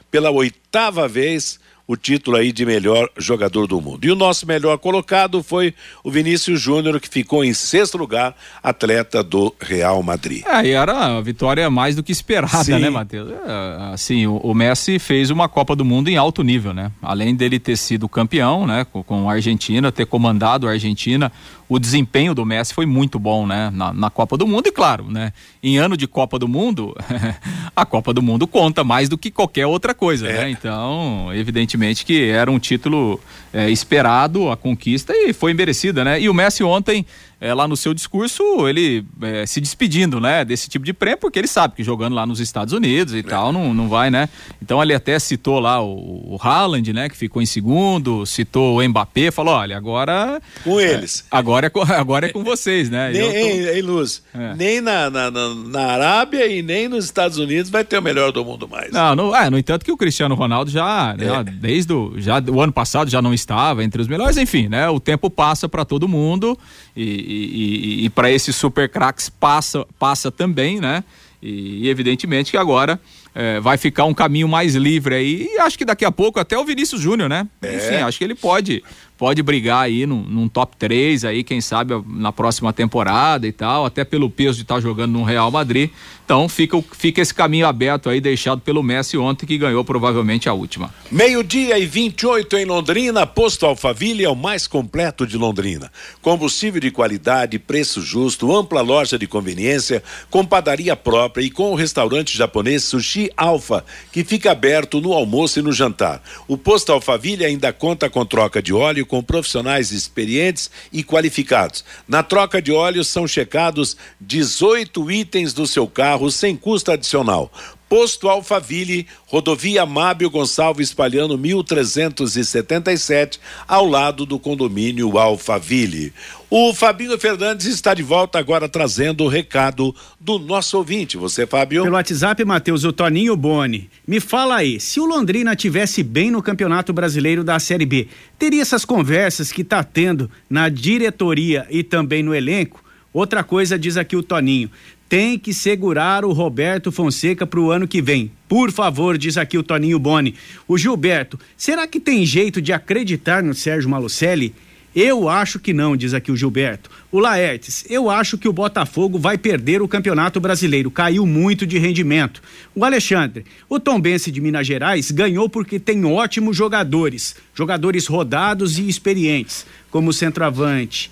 [0.10, 1.60] pela oitava vez
[1.92, 4.06] o título aí de melhor jogador do mundo.
[4.06, 5.74] E o nosso melhor colocado foi
[6.06, 10.42] o Vinícius Júnior, que ficou em sexto lugar, atleta do Real Madrid.
[10.46, 12.80] É, e era a vitória mais do que esperada, Sim.
[12.80, 13.30] né, Matheus?
[13.32, 16.94] É, assim, o, o, Messi fez uma Copa do Mundo em alto nível, né?
[17.02, 21.30] Além dele ter sido campeão, né, com, com a Argentina, ter comandado a Argentina,
[21.72, 23.72] o desempenho do Messi foi muito bom, né?
[23.74, 25.32] Na, na, Copa do Mundo, e claro, né?
[25.64, 26.94] Em ano de Copa do Mundo,
[27.74, 30.34] a Copa do Mundo conta mais do que qualquer outra coisa, é.
[30.34, 30.50] né?
[30.50, 33.22] Então, evidentemente que era um título
[33.54, 36.20] é, esperado, a conquista, e foi merecida, né?
[36.20, 37.06] E o Messi ontem
[37.42, 41.40] é, lá no seu discurso, ele é, se despedindo, né, desse tipo de prêmio, porque
[41.40, 43.24] ele sabe que jogando lá nos Estados Unidos e é.
[43.24, 44.30] tal, não, não vai, né?
[44.62, 48.88] Então ele até citou lá o, o Haaland, né, que ficou em segundo, citou o
[48.88, 50.40] Mbappé, falou, olha, agora...
[50.64, 51.22] Com eles.
[51.22, 53.10] É, agora, é com, agora é com vocês, né?
[53.12, 53.28] Nem, tô...
[53.36, 54.54] ei, Luz, é.
[54.54, 58.46] nem na, na, na, Arábia e nem nos Estados Unidos vai ter o melhor do
[58.46, 58.92] mundo mais.
[58.92, 62.62] Não, no, é, no entanto que o Cristiano Ronaldo já, né, desde o, já, o
[62.62, 64.88] ano passado já não estava entre os melhores, enfim, né?
[64.90, 66.56] O tempo passa para todo mundo
[66.96, 71.04] e, e, e, para esses super craques passa, passa também, né?
[71.42, 73.00] E, evidentemente que agora
[73.34, 75.48] é, vai ficar um caminho mais livre aí.
[75.52, 77.48] E acho que daqui a pouco até o Vinícius Júnior, né?
[77.62, 77.76] É.
[77.76, 78.84] Enfim, acho que ele pode
[79.22, 83.86] pode brigar aí num, num, top 3 aí, quem sabe na próxima temporada e tal,
[83.86, 85.92] até pelo peso de estar tá jogando no Real Madrid.
[86.26, 90.54] Então fica, fica esse caminho aberto aí, deixado pelo Messi ontem, que ganhou provavelmente a
[90.54, 90.92] última.
[91.12, 95.92] Meio-dia e 28 em Londrina, posto Alfaville é o mais completo de Londrina.
[96.22, 101.76] Combustível de qualidade, preço justo, ampla loja de conveniência, com padaria própria e com o
[101.76, 106.24] restaurante japonês Sushi Alfa, que fica aberto no almoço e no jantar.
[106.48, 111.84] O posto Alfaville ainda conta com troca de óleo com profissionais experientes e qualificados.
[112.08, 117.52] Na troca de óleo são checados 18 itens do seu carro sem custo adicional.
[117.92, 126.14] Posto Alfaville, rodovia Mábio Gonçalves Palhano 1377, ao lado do condomínio Alfaville.
[126.50, 131.18] O Fabinho Fernandes está de volta agora trazendo o recado do nosso ouvinte.
[131.18, 131.84] Você, Fábio?
[131.84, 133.90] Pelo WhatsApp, Matheus, o Toninho Boni.
[134.08, 138.08] Me fala aí, se o Londrina tivesse bem no Campeonato Brasileiro da Série B,
[138.40, 142.82] teria essas conversas que está tendo na diretoria e também no elenco?
[143.14, 144.72] Outra coisa diz aqui o Toninho
[145.12, 148.32] tem que segurar o Roberto Fonseca para o ano que vem.
[148.48, 150.36] Por favor, diz aqui o Toninho Boni.
[150.66, 154.56] O Gilberto, será que tem jeito de acreditar no Sérgio Malucelli?
[154.96, 156.90] Eu acho que não, diz aqui o Gilberto.
[157.12, 161.78] O Laertes, eu acho que o Botafogo vai perder o Campeonato Brasileiro, caiu muito de
[161.78, 162.42] rendimento.
[162.74, 168.88] O Alexandre, o Tombense de Minas Gerais ganhou porque tem ótimos jogadores, jogadores rodados e
[168.88, 171.12] experientes, como o centroavante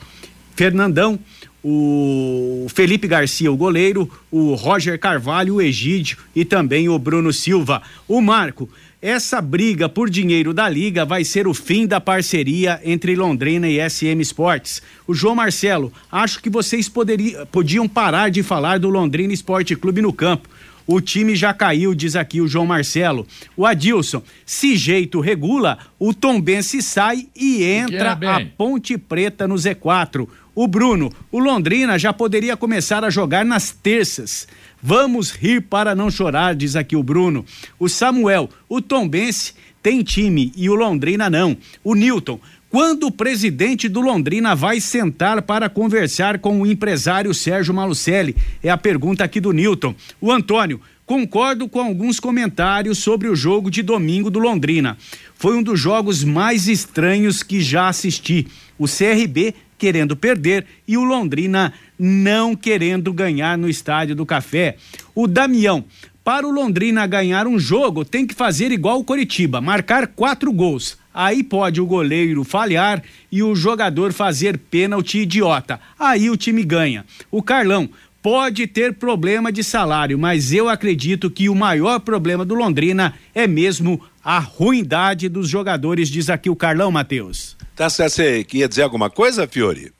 [0.59, 1.17] Fernandão,
[1.63, 7.81] o Felipe Garcia, o goleiro, o Roger Carvalho, o Egídio e também o Bruno Silva.
[8.07, 8.69] O Marco,
[9.01, 13.77] essa briga por dinheiro da liga vai ser o fim da parceria entre Londrina e
[13.89, 14.81] SM Esportes.
[15.07, 20.01] O João Marcelo, acho que vocês poderiam, podiam parar de falar do Londrina Esporte Clube
[20.01, 20.49] no campo.
[20.91, 23.27] O time já caiu, diz aqui o João Marcelo.
[23.55, 29.53] O Adilson, se jeito regula, o Tombense sai e entra é a Ponte Preta no
[29.53, 30.27] Z4.
[30.61, 34.45] O Bruno, o Londrina já poderia começar a jogar nas terças.
[34.83, 37.45] Vamos rir para não chorar, diz aqui o Bruno.
[37.79, 41.55] O Samuel, o Tombense tem time e o Londrina não.
[41.81, 47.73] O Newton, quando o presidente do Londrina vai sentar para conversar com o empresário Sérgio
[47.73, 48.35] Malucelli?
[48.61, 49.95] É a pergunta aqui do Newton.
[50.19, 54.97] O Antônio, concordo com alguns comentários sobre o jogo de domingo do Londrina.
[55.35, 58.45] Foi um dos jogos mais estranhos que já assisti.
[58.77, 64.75] O CRB querendo perder e o Londrina não querendo ganhar no Estádio do Café.
[65.15, 65.83] O Damião,
[66.23, 70.97] para o Londrina ganhar um jogo, tem que fazer igual o Coritiba, marcar quatro gols.
[71.11, 75.79] Aí pode o goleiro falhar e o jogador fazer pênalti idiota.
[75.97, 77.03] Aí o time ganha.
[77.31, 77.89] O Carlão,
[78.21, 83.47] pode ter problema de salário, mas eu acredito que o maior problema do Londrina é
[83.47, 87.55] mesmo a ruindade dos jogadores, diz aqui o Carlão Matheus.
[87.75, 89.91] Tá certo, você ia dizer alguma coisa, Fiore?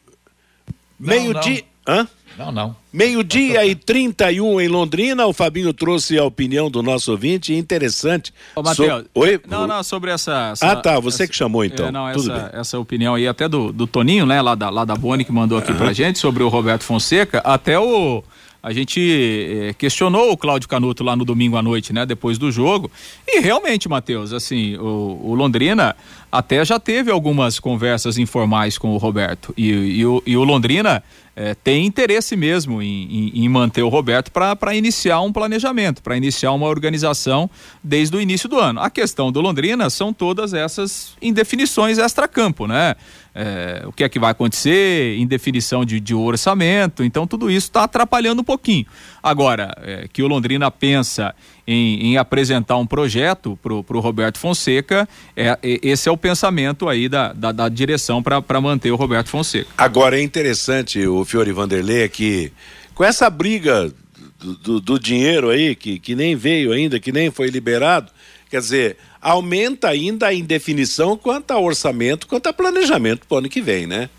[0.99, 1.63] Meio-dia.
[1.87, 2.07] Hã?
[2.37, 2.75] Não, não.
[2.91, 8.33] Meio-dia e 31 em Londrina, o Fabinho trouxe a opinião do nosso ouvinte, interessante.
[8.55, 9.01] Ô, Matheus.
[9.03, 9.09] So...
[9.15, 9.41] Oi?
[9.47, 10.51] Não, não, sobre essa.
[10.53, 11.87] essa ah, tá, você essa, que chamou então.
[11.87, 12.59] É, não, Tudo essa, bem.
[12.59, 15.57] essa opinião aí, até do, do Toninho, né, lá da, lá da Boni, que mandou
[15.57, 15.77] aqui uhum.
[15.77, 18.23] pra gente, sobre o Roberto Fonseca, até o
[18.61, 22.51] a gente eh, questionou o Cláudio Canuto lá no domingo à noite, né, depois do
[22.51, 22.91] jogo.
[23.27, 25.95] E realmente, Matheus, assim, o, o, Londrina
[26.31, 29.53] até já teve algumas conversas informais com o Roberto.
[29.57, 31.01] E, e, o, e o Londrina
[31.39, 36.17] é, tem interesse mesmo em, em, em manter o Roberto para iniciar um planejamento, para
[36.17, 37.49] iniciar uma organização
[37.81, 38.81] desde o início do ano.
[38.81, 42.93] A questão do Londrina são todas essas indefinições extra-campo, né?
[43.33, 47.85] É, o que é que vai acontecer, indefinição de, de orçamento, então tudo isso está
[47.85, 48.85] atrapalhando um pouquinho.
[49.21, 51.35] Agora, é, que o Londrina pensa
[51.67, 57.09] em, em apresentar um projeto para o Roberto Fonseca, é, esse é o pensamento aí
[57.09, 59.69] da, da, da direção para manter o Roberto Fonseca.
[59.77, 62.51] Agora é interessante, o Fiore Vanderlei, que
[62.95, 63.93] com essa briga
[64.39, 68.11] do, do, do dinheiro aí, que, que nem veio ainda, que nem foi liberado,
[68.49, 73.49] quer dizer, aumenta ainda a indefinição quanto a orçamento, quanto a planejamento para o ano
[73.49, 74.09] que vem, né?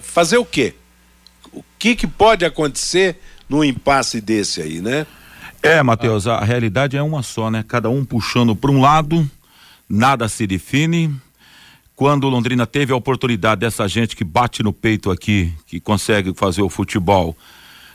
[0.00, 0.74] Fazer o quê?
[1.52, 3.16] O que, que pode acontecer
[3.48, 5.06] num impasse desse aí, né?
[5.62, 7.64] É, Matheus, a realidade é uma só, né?
[7.66, 9.28] Cada um puxando para um lado,
[9.88, 11.14] nada se define.
[11.96, 16.60] Quando Londrina teve a oportunidade dessa gente que bate no peito aqui, que consegue fazer
[16.60, 17.36] o futebol,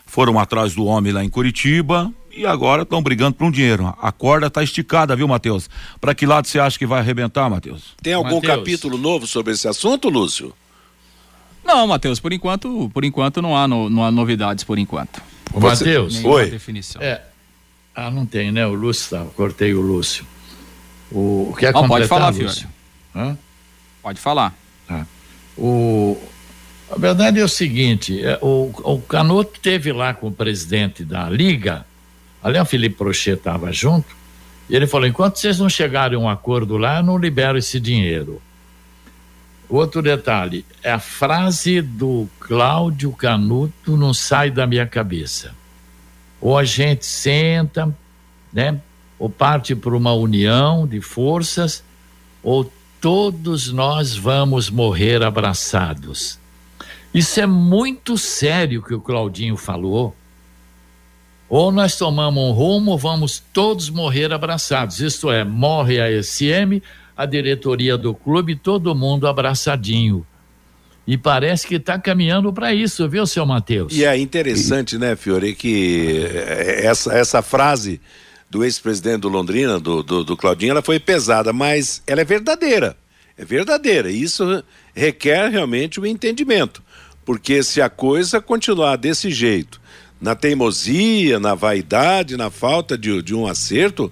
[0.06, 3.94] foram atrás do homem lá em Curitiba e agora estão brigando por um dinheiro.
[4.00, 5.68] A corda está esticada, viu, Matheus?
[6.00, 7.94] Para que lado você acha que vai arrebentar, Matheus?
[8.02, 8.56] Tem algum Mateus.
[8.56, 10.52] capítulo novo sobre esse assunto, Lúcio?
[11.64, 15.22] Não, Matheus, por enquanto, por enquanto não há, no, não há novidades por enquanto.
[15.54, 16.50] Matheus, Oi.
[16.50, 17.02] definição.
[17.02, 17.22] É,
[17.94, 18.66] Ah, não tem, né?
[18.66, 20.24] O Lúcio tá, cortei o Lúcio.
[21.10, 22.68] O, quer oh, pode falar, Lúcio?
[23.14, 23.36] Hã?
[24.02, 24.54] Pode falar.
[24.88, 25.04] Ah.
[25.58, 26.16] O,
[26.90, 31.28] a verdade é o seguinte: é, o, o Canuto teve lá com o presidente da
[31.28, 31.84] Liga,
[32.42, 34.16] ali o Felipe Prochet estava junto,
[34.68, 37.80] e ele falou: enquanto vocês não chegarem a um acordo lá, eu não libero esse
[37.80, 38.40] dinheiro.
[39.70, 45.54] Outro detalhe, é a frase do Cláudio Canuto não sai da minha cabeça.
[46.40, 47.96] Ou a gente senta,
[48.52, 48.80] né?
[49.16, 51.84] Ou parte para uma união de forças,
[52.42, 52.68] ou
[53.00, 56.36] todos nós vamos morrer abraçados.
[57.14, 60.16] Isso é muito sério que o Claudinho falou.
[61.48, 65.00] Ou nós tomamos um rumo, vamos todos morrer abraçados.
[65.00, 66.82] Isto é, morre a SM,
[67.20, 70.26] a diretoria do clube, todo mundo abraçadinho.
[71.06, 73.92] E parece que está caminhando para isso, viu, seu Matheus?
[73.92, 78.00] E é interessante, né, Fiore, que eh, essa, essa frase
[78.48, 82.96] do ex-presidente do Londrina, do, do, do, Claudinho, ela foi pesada, mas ela é verdadeira.
[83.36, 84.10] É verdadeira.
[84.10, 86.82] E isso requer realmente o um entendimento.
[87.22, 89.78] Porque se a coisa continuar desse jeito,
[90.18, 94.10] na teimosia, na vaidade, na falta de, de um acerto,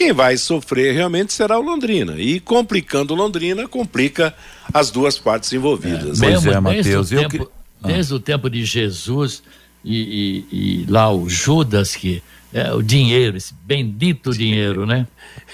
[0.00, 2.18] quem vai sofrer realmente será o Londrina.
[2.18, 4.34] E complicando Londrina, complica
[4.72, 6.22] as duas partes envolvidas.
[6.22, 7.10] É, pois é, Matheus.
[7.10, 7.86] Desde, o tempo, que...
[7.86, 9.42] desde o tempo de Jesus
[9.84, 15.06] e, e, e lá o Judas, que é, o dinheiro, esse bendito dinheiro, né?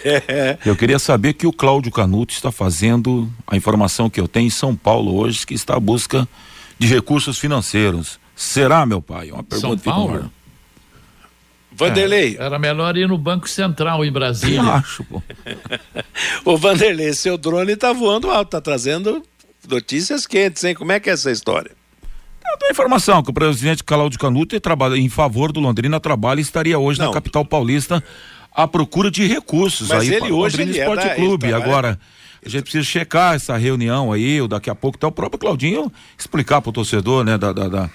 [0.65, 4.51] Eu queria saber que o Cláudio Canuto está fazendo, a informação que eu tenho em
[4.51, 6.27] São Paulo hoje, que está à busca
[6.79, 8.21] de recursos financeiros.
[8.37, 9.33] Será, meu pai?
[9.33, 10.31] Uma pergunta São Paulo?
[11.77, 12.37] Vanderlei.
[12.39, 14.61] É, era melhor ir no Banco Central em Brasília.
[14.61, 15.23] Eu acho, pô.
[16.45, 19.23] Ô Vanderlei, seu drone tá voando alto, tá trazendo
[19.69, 20.75] notícias quentes, hein?
[20.75, 21.73] Como é que é essa história?
[22.51, 26.43] Eu tenho informação que o presidente Cláudio Canuto trabalha em favor do Londrina Trabalho e
[26.43, 27.09] estaria hoje Não.
[27.09, 28.03] na capital paulista
[28.55, 31.15] à procura de recursos Mas aí ele para o Londrina ele é Esporte é da,
[31.17, 31.53] Clube.
[31.53, 31.99] Agora,
[32.45, 35.93] a gente precisa checar essa reunião aí, ou daqui a pouco, até o próprio Claudinho
[36.17, 37.91] explicar para o torcedor, né, da, da, da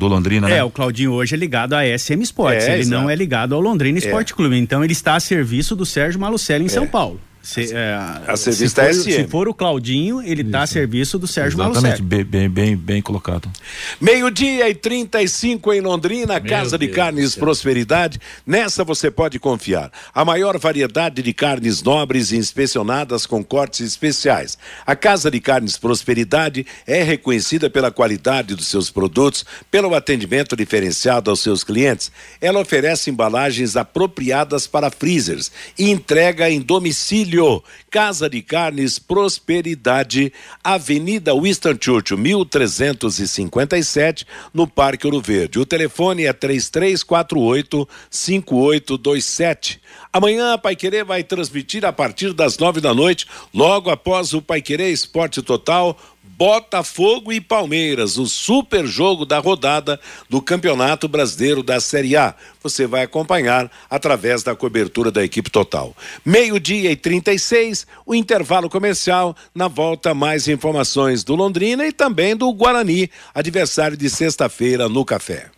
[0.00, 0.64] do Londrina, é, né?
[0.64, 3.02] o Claudinho hoje é ligado à SM Sports, é, ele exato.
[3.02, 4.00] não é ligado ao Londrina é.
[4.00, 6.86] Esporte Clube, então ele está a serviço do Sérgio Malucelli em São é.
[6.86, 7.20] Paulo.
[7.42, 7.94] Se, é,
[8.26, 12.02] a serviço se, for, se for o Claudinho, ele está a serviço do Sérgio Exatamente,
[12.02, 13.50] bem, bem, bem, bem colocado.
[13.98, 18.20] Meio-dia e 35 em Londrina, Meu Casa Deus de Carnes Prosperidade.
[18.46, 19.90] Nessa você pode confiar.
[20.14, 24.58] A maior variedade de carnes nobres e inspecionadas com cortes especiais.
[24.86, 31.30] A Casa de Carnes Prosperidade é reconhecida pela qualidade dos seus produtos, pelo atendimento diferenciado
[31.30, 32.12] aos seus clientes.
[32.38, 40.32] Ela oferece embalagens apropriadas para freezers e entrega em domicílio Filho, Casa de Carnes Prosperidade,
[40.64, 45.60] Avenida Winston Churchill, 1357, no Parque Ouro Verde.
[45.60, 49.80] O telefone é 3348 5827.
[50.12, 54.42] Amanhã a Pai Querer vai transmitir a partir das nove da noite, logo após o
[54.42, 55.96] Pai Querer Esporte Total
[56.40, 62.34] Botafogo e Palmeiras, o super jogo da rodada do Campeonato Brasileiro da Série A.
[62.62, 65.94] Você vai acompanhar através da cobertura da equipe total.
[66.24, 69.36] Meio-dia e 36, o intervalo comercial.
[69.54, 75.50] Na volta, mais informações do Londrina e também do Guarani, adversário de sexta-feira no Café.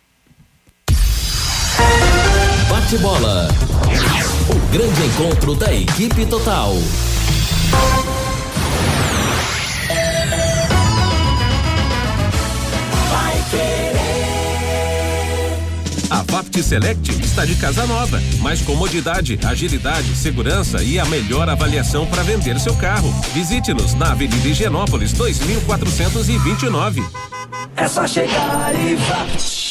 [2.69, 3.47] Bate bola.
[4.49, 6.73] O grande encontro da equipe total.
[16.09, 18.21] A Vapt Select está de casa nova.
[18.39, 23.11] Mais comodidade, agilidade, segurança e a melhor avaliação para vender seu carro.
[23.33, 27.03] Visite-nos na Avenida Higienópolis 2429.
[27.75, 29.63] É só chegar e Vapt.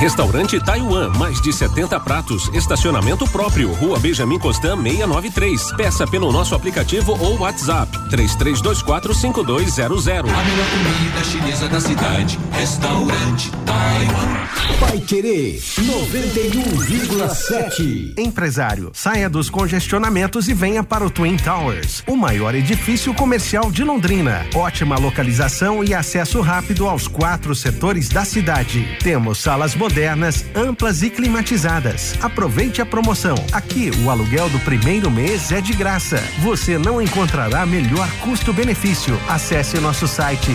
[0.00, 5.76] Restaurante Taiwan, mais de 70 pratos, estacionamento próprio, Rua Benjamin Constant 693.
[5.76, 10.20] Peça pelo nosso aplicativo ou WhatsApp 33245200.
[10.20, 14.40] A melhor comida chinesa da cidade, Restaurante Taiwan.
[14.80, 18.18] Vai querer 91,7.
[18.18, 23.84] Empresário, saia dos congestionamentos e venha para o Twin Towers, o maior edifício comercial de
[23.84, 24.46] Londrina.
[24.54, 28.98] Ótima localização e acesso rápido aos quatro setores da cidade.
[29.02, 32.14] Temos salas modernas amplas e climatizadas.
[32.20, 33.36] Aproveite a promoção.
[33.52, 36.22] Aqui o aluguel do primeiro mês é de graça.
[36.40, 39.16] Você não encontrará melhor custo-benefício.
[39.28, 40.50] Acesse nosso site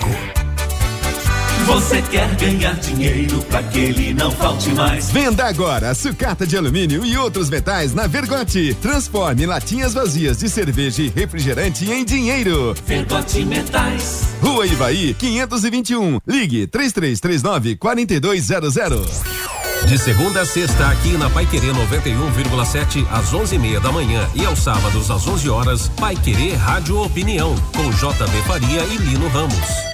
[1.65, 5.09] Você quer ganhar dinheiro para que ele não falte mais.
[5.09, 8.75] Venda agora sucata de alumínio e outros metais na Vergote.
[8.81, 12.75] Transforme latinhas vazias de cerveja e refrigerante em dinheiro.
[12.85, 14.23] Vergote Metais.
[14.41, 16.19] Rua Ivaí, 521.
[16.27, 19.52] Ligue 3339 4200.
[19.87, 24.59] De segunda a sexta, aqui na Pai Querer 91,7 às 11:30 da manhã e aos
[24.59, 29.93] sábados às 11 horas, Pai Querer Rádio Opinião com JB Faria e Lino Ramos.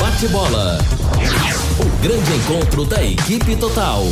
[0.00, 0.78] Bate bola.
[1.78, 4.02] O grande encontro da equipe total.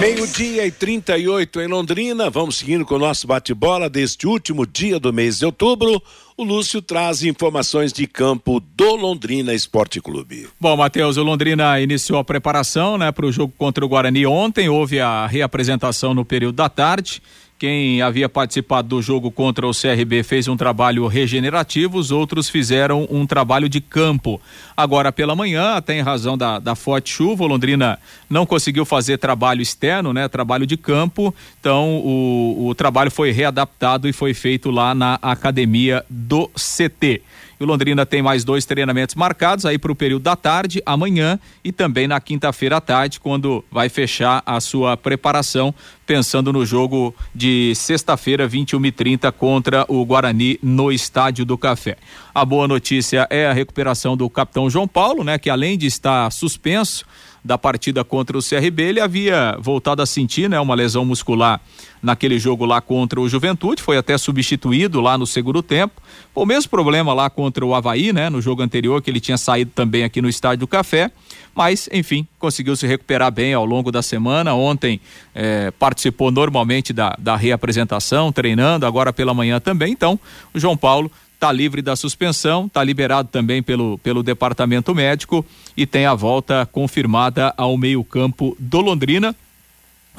[0.00, 2.28] Meio-dia e 38 em Londrina.
[2.28, 6.02] Vamos seguindo com o nosso bate-bola deste último dia do mês de outubro.
[6.36, 10.48] O Lúcio traz informações de campo do Londrina Esporte Clube.
[10.60, 14.68] Bom, Matheus, o Londrina iniciou a preparação né, para o jogo contra o Guarani ontem.
[14.68, 17.22] Houve a reapresentação no período da tarde.
[17.58, 23.08] Quem havia participado do jogo contra o CRB fez um trabalho regenerativo, os outros fizeram
[23.10, 24.38] um trabalho de campo.
[24.76, 27.98] Agora pela manhã, até em razão da, da forte chuva, o Londrina
[28.28, 30.28] não conseguiu fazer trabalho externo, né?
[30.28, 31.34] Trabalho de campo.
[31.58, 37.22] Então o, o trabalho foi readaptado e foi feito lá na academia do CT.
[37.58, 41.40] E o Londrina tem mais dois treinamentos marcados aí para o período da tarde, amanhã
[41.64, 45.74] e também na quinta-feira à tarde, quando vai fechar a sua preparação,
[46.06, 51.96] pensando no jogo de sexta-feira, 21 e 30 contra o Guarani no Estádio do Café.
[52.34, 55.38] A boa notícia é a recuperação do capitão João Paulo, né?
[55.38, 57.06] Que além de estar suspenso,
[57.46, 61.60] da partida contra o CRB, ele havia voltado a sentir, né, uma lesão muscular
[62.02, 66.02] naquele jogo lá contra o Juventude, foi até substituído lá no segundo tempo.
[66.34, 69.70] O mesmo problema lá contra o Havaí, né, no jogo anterior, que ele tinha saído
[69.74, 71.10] também aqui no Estádio do Café,
[71.54, 74.52] mas, enfim, conseguiu se recuperar bem ao longo da semana.
[74.52, 75.00] Ontem
[75.34, 79.90] eh, participou normalmente da, da reapresentação, treinando, agora pela manhã também.
[79.90, 80.20] Então,
[80.52, 85.44] o João Paulo está livre da suspensão, está liberado também pelo, pelo departamento médico
[85.76, 89.36] e tem a volta confirmada ao meio-campo do Londrina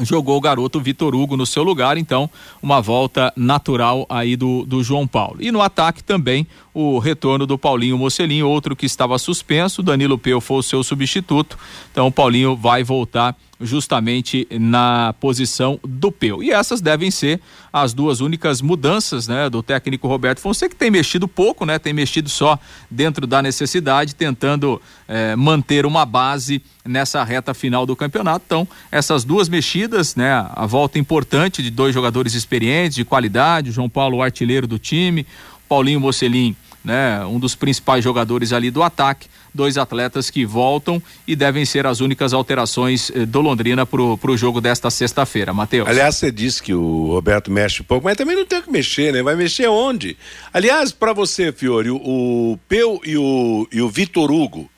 [0.05, 2.29] jogou o garoto Vitor Hugo no seu lugar, então
[2.61, 5.37] uma volta natural aí do, do João Paulo.
[5.39, 6.45] E no ataque também
[6.79, 11.57] o retorno do Paulinho Mocelinho, outro que estava suspenso, Danilo Peu foi o seu substituto,
[11.91, 16.43] então o Paulinho vai voltar justamente na posição do Peu.
[16.43, 17.41] E essas devem ser
[17.73, 21.93] as duas únicas mudanças, né, do técnico Roberto Fonseca, que tem mexido pouco, né, tem
[21.93, 22.59] mexido só
[22.91, 28.43] dentro da necessidade, tentando eh, manter uma base nessa reta final do campeonato.
[28.45, 33.73] Então, essas duas mexidas, né, a volta importante de dois jogadores experientes, de qualidade, o
[33.73, 35.25] João Paulo, o artilheiro do time,
[35.67, 41.35] Paulinho Mocelin né, um dos principais jogadores ali do ataque, dois atletas que voltam e
[41.35, 45.87] devem ser as únicas alterações eh, do Londrina pro, pro jogo desta sexta-feira, Matheus.
[45.87, 49.21] Aliás, você disse que o Roberto mexe pouco, mas também não tem que mexer, né?
[49.23, 50.15] Vai mexer onde?
[50.53, 54.69] Aliás, para você, Fiore, o, o Peu e o, e o Vitor Hugo,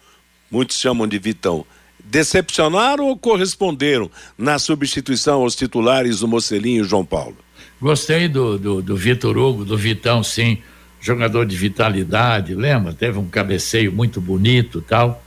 [0.50, 1.66] muitos chamam de Vitão,
[2.04, 7.38] decepcionaram ou corresponderam na substituição aos titulares do Mocelinho e João Paulo?
[7.82, 10.58] Gostei do, do, do Vitor Hugo, do Vitão, sim
[11.00, 12.94] jogador de vitalidade, lembra?
[12.94, 15.24] Teve um cabeceio muito bonito tal.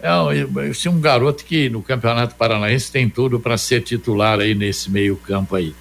[0.00, 4.90] É um, um garoto que no Campeonato Paranaense tem tudo para ser titular aí nesse
[4.90, 5.74] meio campo aí.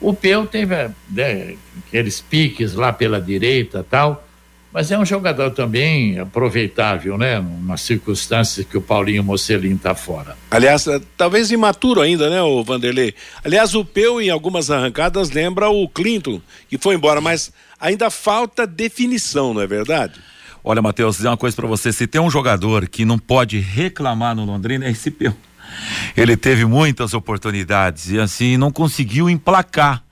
[0.00, 0.74] O Peu teve
[1.10, 4.25] né, aqueles piques lá pela direita tal,
[4.76, 7.42] mas é um jogador também aproveitável, né?
[7.62, 10.36] Nas circunstâncias que o Paulinho Mocelin está fora.
[10.50, 13.14] Aliás, é, talvez imaturo ainda, né, o Vanderlei?
[13.42, 17.50] Aliás, o Peu em algumas arrancadas lembra o Clinton, que foi embora, mas
[17.80, 20.20] ainda falta definição, não é verdade?
[20.62, 24.36] Olha, Matheus, dizer uma coisa para você: se tem um jogador que não pode reclamar
[24.36, 25.32] no Londrina, é esse Peu.
[26.14, 30.05] Ele teve muitas oportunidades e assim não conseguiu emplacar.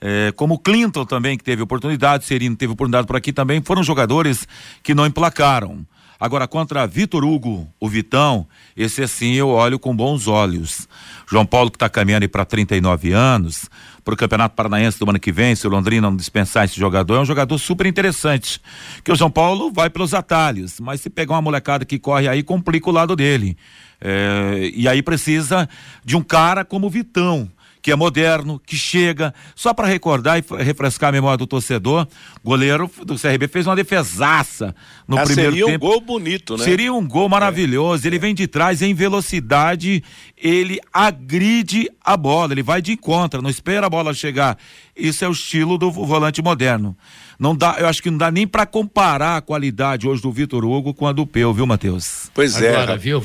[0.00, 4.48] É, como Clinton também, que teve oportunidade, Serino teve oportunidade por aqui também, foram jogadores
[4.82, 5.86] que não emplacaram.
[6.18, 8.46] Agora, contra Vitor Hugo, o Vitão,
[8.76, 10.86] esse assim eu olho com bons olhos.
[11.26, 13.70] João Paulo, que está caminhando para 39 anos,
[14.04, 17.16] para o Campeonato Paranaense do ano que vem, se o Londrina não dispensar esse jogador,
[17.16, 18.60] é um jogador super interessante.
[19.02, 22.42] Que o João Paulo vai pelos atalhos, mas se pegar uma molecada que corre aí,
[22.42, 23.56] complica o lado dele.
[23.98, 25.66] É, e aí precisa
[26.04, 27.50] de um cara como o Vitão
[27.82, 29.34] que é moderno, que chega.
[29.54, 32.06] Só para recordar e refrescar a memória do torcedor,
[32.44, 34.74] goleiro do CRB fez uma defesaça
[35.08, 35.86] no ah, primeiro seria tempo.
[35.86, 36.64] Seria um gol bonito, né?
[36.64, 38.04] Seria um gol maravilhoso.
[38.04, 38.08] É.
[38.08, 40.02] Ele vem de trás em velocidade,
[40.36, 44.58] ele agride a bola, ele vai de encontro, não espera a bola chegar.
[44.96, 46.96] Isso é o estilo do volante moderno.
[47.38, 50.64] não dá, eu acho que não dá nem para comparar a qualidade hoje do Vitor
[50.64, 52.30] Hugo com a do Peu, viu, Matheus?
[52.34, 52.74] Pois é.
[52.74, 53.22] Agora, viu,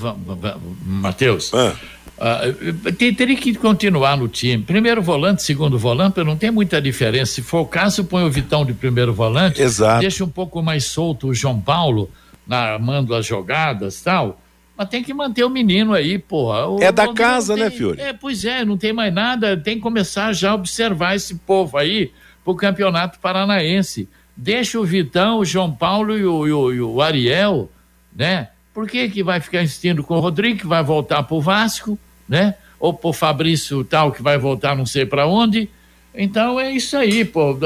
[0.85, 1.53] Matheus?
[1.53, 1.75] Ah.
[2.17, 4.63] Uh, teria que continuar no time.
[4.63, 7.33] Primeiro volante, segundo volante, não tem muita diferença.
[7.33, 9.61] Se for o caso, põe o Vitão de primeiro volante.
[9.61, 9.99] Exato.
[9.99, 12.09] Deixa um pouco mais solto o João Paulo,
[12.47, 14.39] na, armando as jogadas tal.
[14.77, 16.67] Mas tem que manter o menino aí, porra.
[16.67, 18.01] O, é da casa, tem, né, Fiore?
[18.01, 19.57] É, pois é, não tem mais nada.
[19.57, 22.11] Tem que começar já a observar esse povo aí
[22.43, 24.07] pro Campeonato Paranaense.
[24.35, 27.69] Deixa o Vitão, o João Paulo e o, e o, e o Ariel,
[28.13, 28.49] né?
[28.75, 31.97] Por que que vai ficar insistindo com o Rodrigo, que vai voltar pro Vasco?
[32.27, 32.55] né?
[32.79, 35.69] Ou por Fabrício tal, que vai voltar não sei para onde.
[36.13, 37.57] Então é isso aí, pô.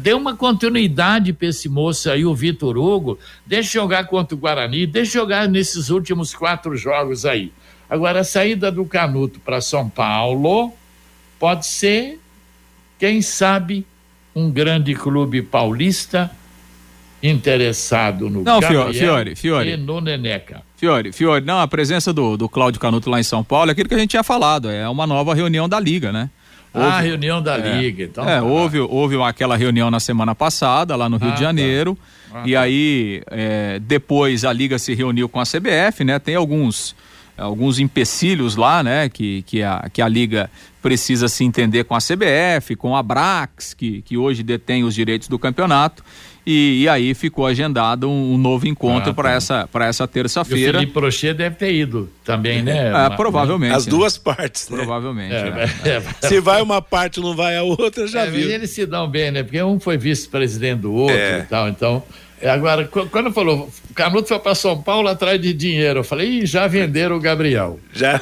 [0.00, 3.18] Dê uma continuidade para esse moço aí, o Vitor Hugo.
[3.44, 7.52] Deixa jogar contra o Guarani, deixa jogar nesses últimos quatro jogos aí.
[7.88, 10.72] Agora, a saída do Canuto para São Paulo
[11.38, 12.18] pode ser,
[12.98, 13.86] quem sabe,
[14.34, 16.30] um grande clube paulista
[17.30, 20.62] interessado no Não, Gabriel Fiore, Fiore, e no Neneca.
[20.76, 23.88] Fiore, Fiore, não, a presença do, do Cláudio Canuto lá em São Paulo é aquilo
[23.88, 26.30] que a gente tinha falado, é uma nova reunião da Liga, né?
[26.74, 28.28] Houve, ah, reunião da é, Liga, então.
[28.28, 28.42] É, tá.
[28.42, 31.96] houve, houve aquela reunião na semana passada, lá no Rio ah, de Janeiro,
[32.30, 32.40] tá.
[32.40, 32.60] ah, e tá.
[32.60, 36.18] aí é, depois a Liga se reuniu com a CBF, né?
[36.18, 36.94] Tem alguns
[37.38, 40.50] alguns empecilhos lá, né, que, que, a, que a Liga
[40.80, 45.28] precisa se entender com a CBF, com a Brax, que, que hoje detém os direitos
[45.28, 46.02] do campeonato,
[46.46, 49.34] e, e aí ficou agendado um, um novo encontro ah, para tá.
[49.34, 50.78] essa, essa terça-feira.
[50.78, 52.92] O Felipe Prochê deve ter ido também, né?
[52.92, 53.74] É, provavelmente.
[53.74, 53.90] As né?
[53.90, 54.76] duas partes, né?
[54.76, 55.34] Provavelmente.
[55.34, 55.70] É, né?
[56.22, 58.48] é, se vai uma parte não vai a outra, já é, viu.
[58.48, 59.42] eles se dão bem, né?
[59.42, 61.40] Porque um foi vice-presidente do outro é.
[61.40, 62.02] e tal, então...
[62.38, 66.40] É, agora, quando falou, o Canuto foi para São Paulo atrás de dinheiro, eu falei,
[66.40, 67.80] Ih, já venderam o Gabriel.
[67.94, 68.20] Já,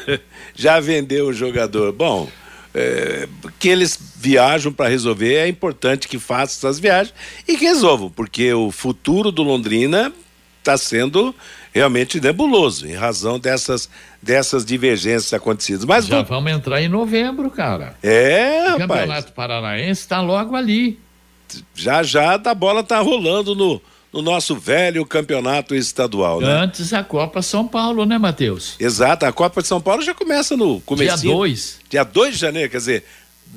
[0.54, 1.92] já vendeu o jogador.
[1.92, 2.28] Bom,
[2.74, 7.14] é, que eles viajam para resolver, é importante que façam essas viagens
[7.46, 10.12] e que resolvam, porque o futuro do Londrina
[10.58, 11.34] está sendo
[11.72, 13.88] realmente nebuloso em razão dessas
[14.22, 15.84] dessas divergências acontecidas.
[15.84, 17.94] Mas já vamos entrar em novembro, cara.
[18.02, 19.00] É, o rapaz.
[19.00, 20.98] Campeonato Paranaense está logo ali.
[21.74, 23.80] Já já a bola tá rolando no
[24.14, 26.46] no nosso velho campeonato estadual, né?
[26.48, 28.76] Antes a Copa São Paulo, né, Matheus?
[28.78, 31.20] Exato, a Copa de São Paulo já começa no começo.
[31.20, 31.80] Dia 2.
[31.90, 33.04] Dia 2 de janeiro, quer dizer,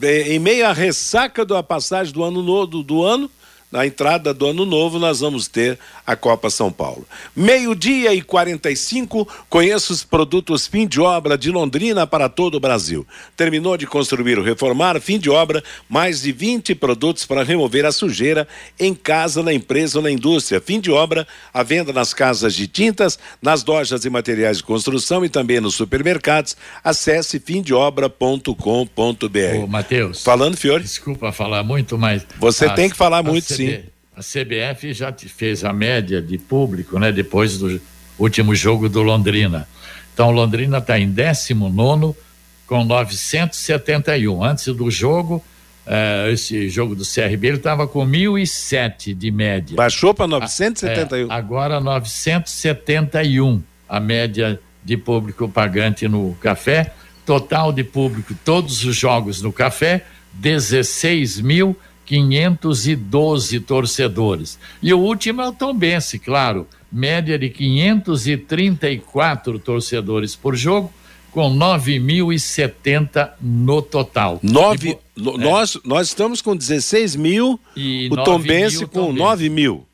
[0.01, 3.30] em meio à ressaca da passagem do ano novo do, do ano,
[3.72, 7.05] na entrada do ano novo, nós vamos ter a Copa São Paulo.
[7.36, 13.05] Meio-dia e 45, conheça os produtos fim de obra de Londrina para todo o Brasil.
[13.36, 17.91] Terminou de construir ou reformar, fim de obra, mais de 20 produtos para remover a
[17.91, 18.47] sujeira
[18.80, 20.61] em casa, na empresa ou na indústria.
[20.61, 25.26] Fim de obra, a venda nas casas de tintas, nas lojas e materiais de construção
[25.26, 26.55] e também nos supermercados.
[26.82, 28.55] Acesse fimdeobra.com.br.
[29.61, 30.24] Ô, Matheus.
[30.24, 30.84] Falando, Fiore.
[30.84, 32.26] Desculpa falar muito, mas.
[32.39, 33.66] Você tem que falar muito, sim.
[34.15, 37.11] A CBF já fez a média de público, né?
[37.11, 37.80] Depois do
[38.18, 39.68] último jogo do Londrina.
[40.13, 42.15] Então, Londrina está em 19
[42.65, 44.43] com 971.
[44.43, 45.43] Antes do jogo,
[45.86, 49.76] eh, esse jogo do CRB, ele estava com 1.007 de média.
[49.76, 51.32] Baixou para 971.
[51.32, 56.93] É, agora 971 a média de público pagante no café.
[57.26, 61.78] Total de público, todos os jogos no café, 16 mil
[62.08, 64.58] 512 torcedores.
[64.82, 70.91] E o último é o Tombense, claro, média de 534 torcedores por jogo,
[71.32, 74.39] com 9.070 no total.
[74.41, 75.80] Nove, e, nós, é.
[75.84, 79.86] nós estamos com 16 mil, e o Tombense com 9 mil.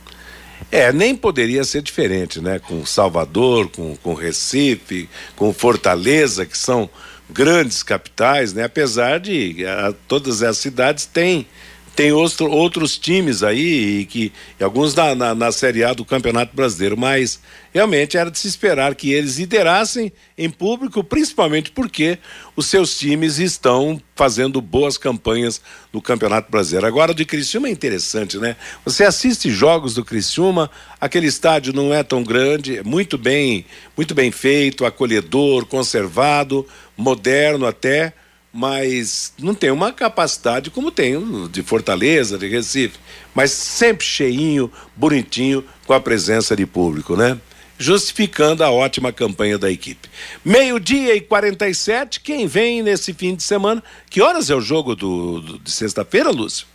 [0.71, 2.59] É, nem poderia ser diferente, né?
[2.59, 6.87] Com Salvador, com, com Recife, com Fortaleza, que são
[7.29, 8.65] grandes capitais, né?
[8.65, 11.47] Apesar de a, todas as cidades têm
[11.95, 16.03] tem outro, outros times aí, e que, e alguns na, na, na Série A do
[16.03, 17.39] Campeonato Brasileiro, mas
[17.71, 22.17] realmente era de se esperar que eles liderassem em público, principalmente porque
[22.55, 26.87] os seus times estão fazendo boas campanhas no Campeonato Brasileiro.
[26.87, 28.55] Agora, o de Criciúma é interessante, né?
[28.83, 33.65] Você assiste jogos do Criciúma, aquele estádio não é tão grande, é muito bem,
[33.95, 36.65] muito bem feito, acolhedor, conservado,
[36.97, 38.13] moderno até,
[38.53, 42.99] mas não tem uma capacidade como tem de Fortaleza, de Recife,
[43.33, 47.39] mas sempre cheinho, bonitinho, com a presença de público, né?
[47.77, 50.07] justificando a ótima campanha da equipe.
[50.45, 53.83] Meio-dia e 47, quem vem nesse fim de semana?
[54.09, 56.67] Que horas é o jogo do, do de sexta-feira, Lúcio?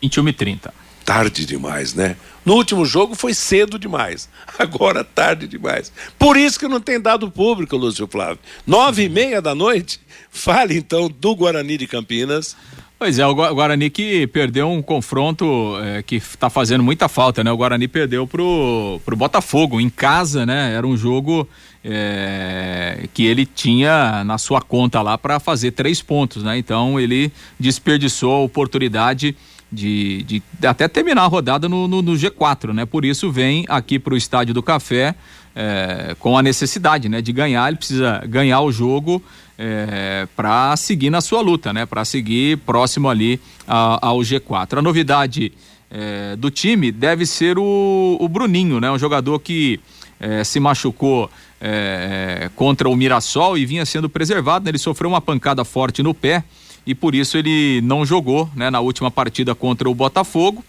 [0.00, 2.16] 21 e 30 Tarde demais, né?
[2.48, 4.26] No último jogo foi cedo demais.
[4.58, 5.92] Agora tarde demais.
[6.18, 8.38] Por isso que não tem dado público, Lúcio Flávio.
[8.66, 10.00] Nove e meia da noite.
[10.30, 12.56] Fale então do Guarani de Campinas.
[12.98, 17.52] Pois é, o Guarani que perdeu um confronto é, que está fazendo muita falta, né?
[17.52, 20.72] O Guarani perdeu pro, pro Botafogo em casa, né?
[20.72, 21.46] Era um jogo
[21.84, 26.56] é, que ele tinha na sua conta lá para fazer três pontos, né?
[26.56, 27.30] Então ele
[27.60, 29.36] desperdiçou a oportunidade
[29.70, 32.86] de, de até terminar a rodada no, no, no G4, né?
[32.86, 35.14] Por isso vem aqui para o Estádio do Café
[35.54, 37.20] é, com a necessidade, né?
[37.20, 39.22] De ganhar, ele precisa ganhar o jogo
[39.58, 41.84] é, para seguir na sua luta, né?
[41.84, 44.78] Para seguir próximo ali a, ao G4.
[44.78, 45.52] A novidade
[45.90, 48.90] é, do time deve ser o, o, Bruninho, né?
[48.90, 49.80] Um jogador que
[50.18, 54.64] é, se machucou é, contra o Mirassol e vinha sendo preservado.
[54.64, 54.70] Né?
[54.70, 56.42] Ele sofreu uma pancada forte no pé
[56.88, 58.70] e por isso ele não jogou, né?
[58.70, 60.64] Na última partida contra o Botafogo.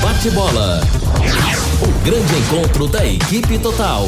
[0.08, 0.80] Bate-Bola.
[1.82, 4.06] O grande encontro da equipe total.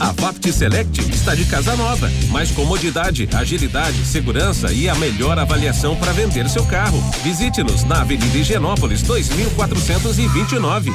[0.00, 2.10] A Vapt Select está de casa nova.
[2.30, 6.98] Mais comodidade, agilidade, segurança e a melhor avaliação para vender seu carro.
[7.22, 10.90] Visite-nos na Avenida Higienópolis 2429.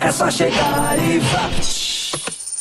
[0.00, 1.95] É só chegar e Vapt.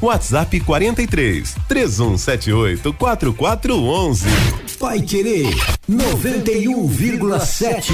[0.00, 4.28] WhatsApp 43 3178 4411.
[4.78, 5.52] Vai querer
[5.90, 7.92] 91,7.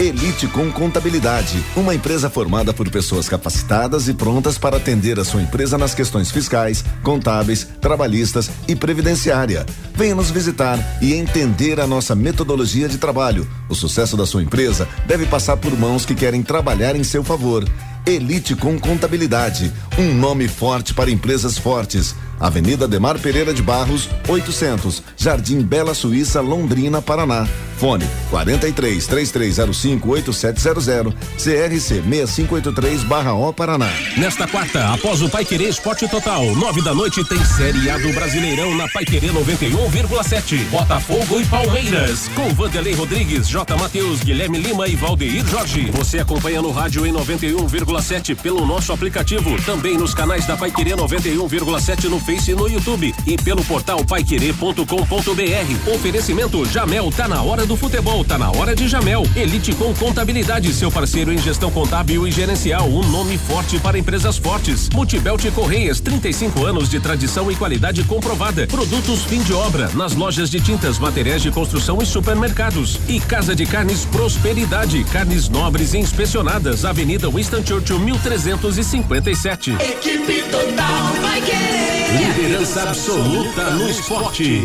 [0.00, 5.42] Elite com Contabilidade, uma empresa formada por pessoas capacitadas e prontas para atender a sua
[5.42, 9.66] empresa nas questões fiscais, contábeis, trabalhistas e previdenciária.
[9.94, 13.46] Venha nos visitar e entender a nossa metodologia de trabalho.
[13.68, 17.64] O sucesso da sua empresa deve passar por mãos que querem trabalhar em seu favor.
[18.04, 22.16] Elite com Contabilidade, um nome forte para empresas fortes.
[22.42, 27.46] Avenida Demar Pereira de Barros, 800, Jardim Bela Suíça, Londrina, Paraná.
[27.78, 33.88] Fone 43 3305 8700, CRC 6583/O Paraná.
[34.16, 38.12] Nesta quarta, após o Pai Querer Esporte Total, nove da noite tem Série A do
[38.12, 40.64] Brasileirão na Pai Querer 91,7.
[40.70, 43.76] Botafogo e Palmeiras, com Vanderlei Rodrigues, J.
[43.76, 45.90] Matheus, Guilherme Lima e Valdeir Jorge.
[45.92, 50.96] Você acompanha no rádio em 91,7 pelo nosso aplicativo, também nos canais da Pai Querer
[50.96, 55.92] 91,7 no Face e no YouTube e pelo portal paiquerê.com.br.
[55.94, 59.24] Oferecimento Jamel, tá na hora do futebol, tá na hora de Jamel.
[59.36, 64.38] Elite com Contabilidade, seu parceiro em gestão contábil e gerencial, um nome forte para empresas
[64.38, 64.88] fortes.
[64.88, 68.66] Multibelt Correias, 35 anos de tradição e qualidade comprovada.
[68.66, 72.98] Produtos fim de obra, nas lojas de tintas, materiais de construção e supermercados.
[73.08, 79.72] E Casa de Carnes Prosperidade, carnes nobres e inspecionadas, Avenida Winston Churchill, 1357.
[79.72, 82.21] Equipe total vai querer.
[82.22, 84.64] Liderança absoluta no esporte.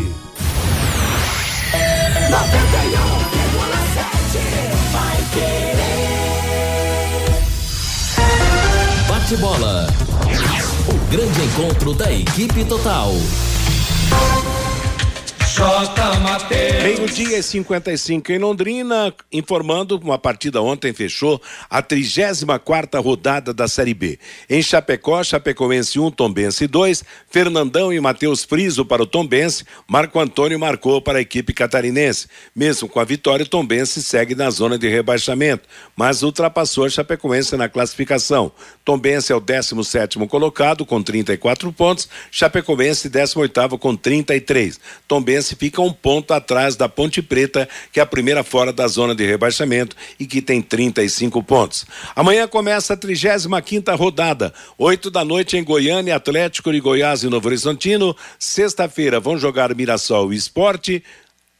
[2.30, 2.38] 91,7
[4.92, 5.78] vai querer.
[9.08, 9.88] Bate-bola.
[10.88, 13.12] O grande encontro da equipe total.
[16.84, 23.96] Meio-dia e 55 em Londrina, informando uma partida ontem fechou a 34 rodada da Série
[23.96, 24.20] B.
[24.48, 30.60] Em Chapecó, Chapecoense 1, Tombense 2, Fernandão e Matheus Friso para o Tombense, Marco Antônio
[30.60, 32.28] marcou para a equipe catarinense.
[32.56, 37.58] Mesmo com a vitória, o Tombense segue na zona de rebaixamento, mas ultrapassou a Chapecoense
[37.58, 38.52] na classificação.
[38.86, 44.80] Tombense é o 17 colocado com 34 pontos, Chapecoense 18 com 33.
[45.08, 49.14] Tombense fica um ponto atrás da Ponte Preta, que é a primeira fora da zona
[49.14, 51.86] de rebaixamento e que tem 35 pontos.
[52.16, 57.48] Amanhã começa a 35 rodada, 8 da noite em Goiânia, Atlético de Goiás e Novo
[57.48, 58.16] Horizontino.
[58.40, 61.04] Sexta-feira vão jogar Mirassol e Esporte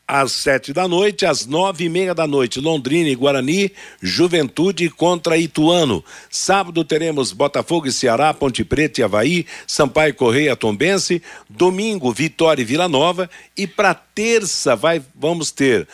[0.08, 5.38] às sete da noite, às nove e meia da noite, Londrina e Guarani, Juventude contra
[5.38, 6.04] Ituano.
[6.30, 11.22] Sábado teremos Botafogo e Ceará, Ponte Preta e Havaí, Sampaio Correia Tombense.
[11.50, 13.30] Domingo, Vitória e Vila Nova.
[13.56, 15.88] E para terça vai, vamos ter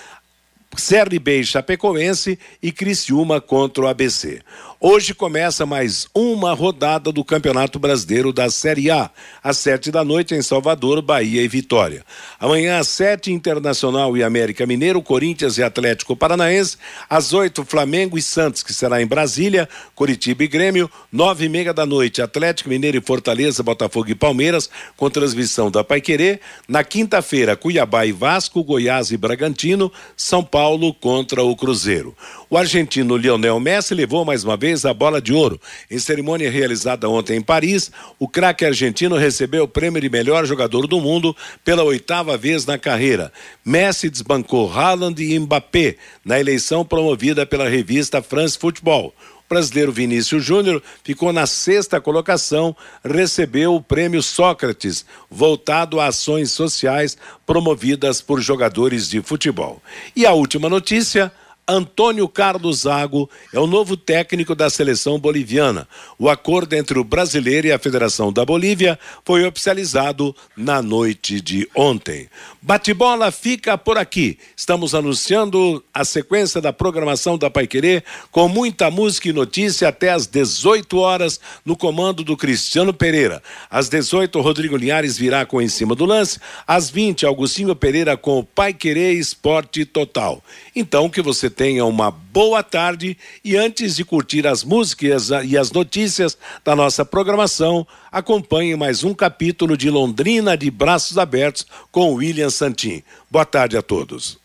[0.75, 4.41] CRB e Chapecoense e Criciúma contra o ABC.
[4.85, 9.09] Hoje começa mais uma rodada do Campeonato Brasileiro da Série A,
[9.41, 12.03] às sete da noite em Salvador, Bahia e Vitória.
[12.37, 16.75] Amanhã às sete, Internacional e América Mineiro, Corinthians e Atlético Paranaense.
[17.09, 20.91] Às oito, Flamengo e Santos, que será em Brasília, Curitiba e Grêmio.
[21.09, 25.81] Nove e meia da noite, Atlético Mineiro e Fortaleza, Botafogo e Palmeiras, com transmissão da
[25.81, 26.41] Paiquerê.
[26.67, 32.13] Na quinta-feira, Cuiabá e Vasco, Goiás e Bragantino, São Paulo contra o Cruzeiro.
[32.49, 35.59] O argentino Lionel Messi levou mais uma vez a bola de ouro.
[35.89, 40.87] Em cerimônia realizada ontem em Paris, o craque argentino recebeu o prêmio de melhor jogador
[40.87, 43.31] do mundo pela oitava vez na carreira.
[43.63, 45.95] Messi desbancou Haaland e Mbappé
[46.25, 49.13] na eleição promovida pela revista France Football
[49.53, 57.15] brasileiro Vinícius Júnior ficou na sexta colocação, recebeu o prêmio Sócrates, voltado a ações sociais
[57.45, 59.79] promovidas por jogadores de futebol.
[60.15, 61.31] E a última notícia.
[61.67, 65.87] Antônio Carlos Zago é o novo técnico da seleção boliviana.
[66.19, 71.69] O acordo entre o brasileiro e a Federação da Bolívia foi oficializado na noite de
[71.73, 72.27] ontem.
[72.61, 74.37] Bate-bola fica por aqui.
[74.57, 80.27] Estamos anunciando a sequência da programação da Paiquerê com muita música e notícia até às
[80.27, 83.41] 18 horas no comando do Cristiano Pereira.
[83.69, 86.39] Às 18, Rodrigo Linhares virá com Em Cima do Lance.
[86.67, 90.43] Às 20, Augustinho Pereira com o Paiquerê Esporte Total.
[90.75, 95.71] Então, que você tenha uma boa tarde e antes de curtir as músicas e as
[95.71, 102.49] notícias da nossa programação, acompanhe mais um capítulo de Londrina de Braços Abertos com William
[102.49, 103.01] Santin.
[103.31, 104.37] Boa tarde a todos.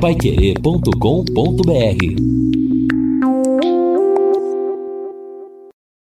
[0.00, 2.47] Paiquerê.com.br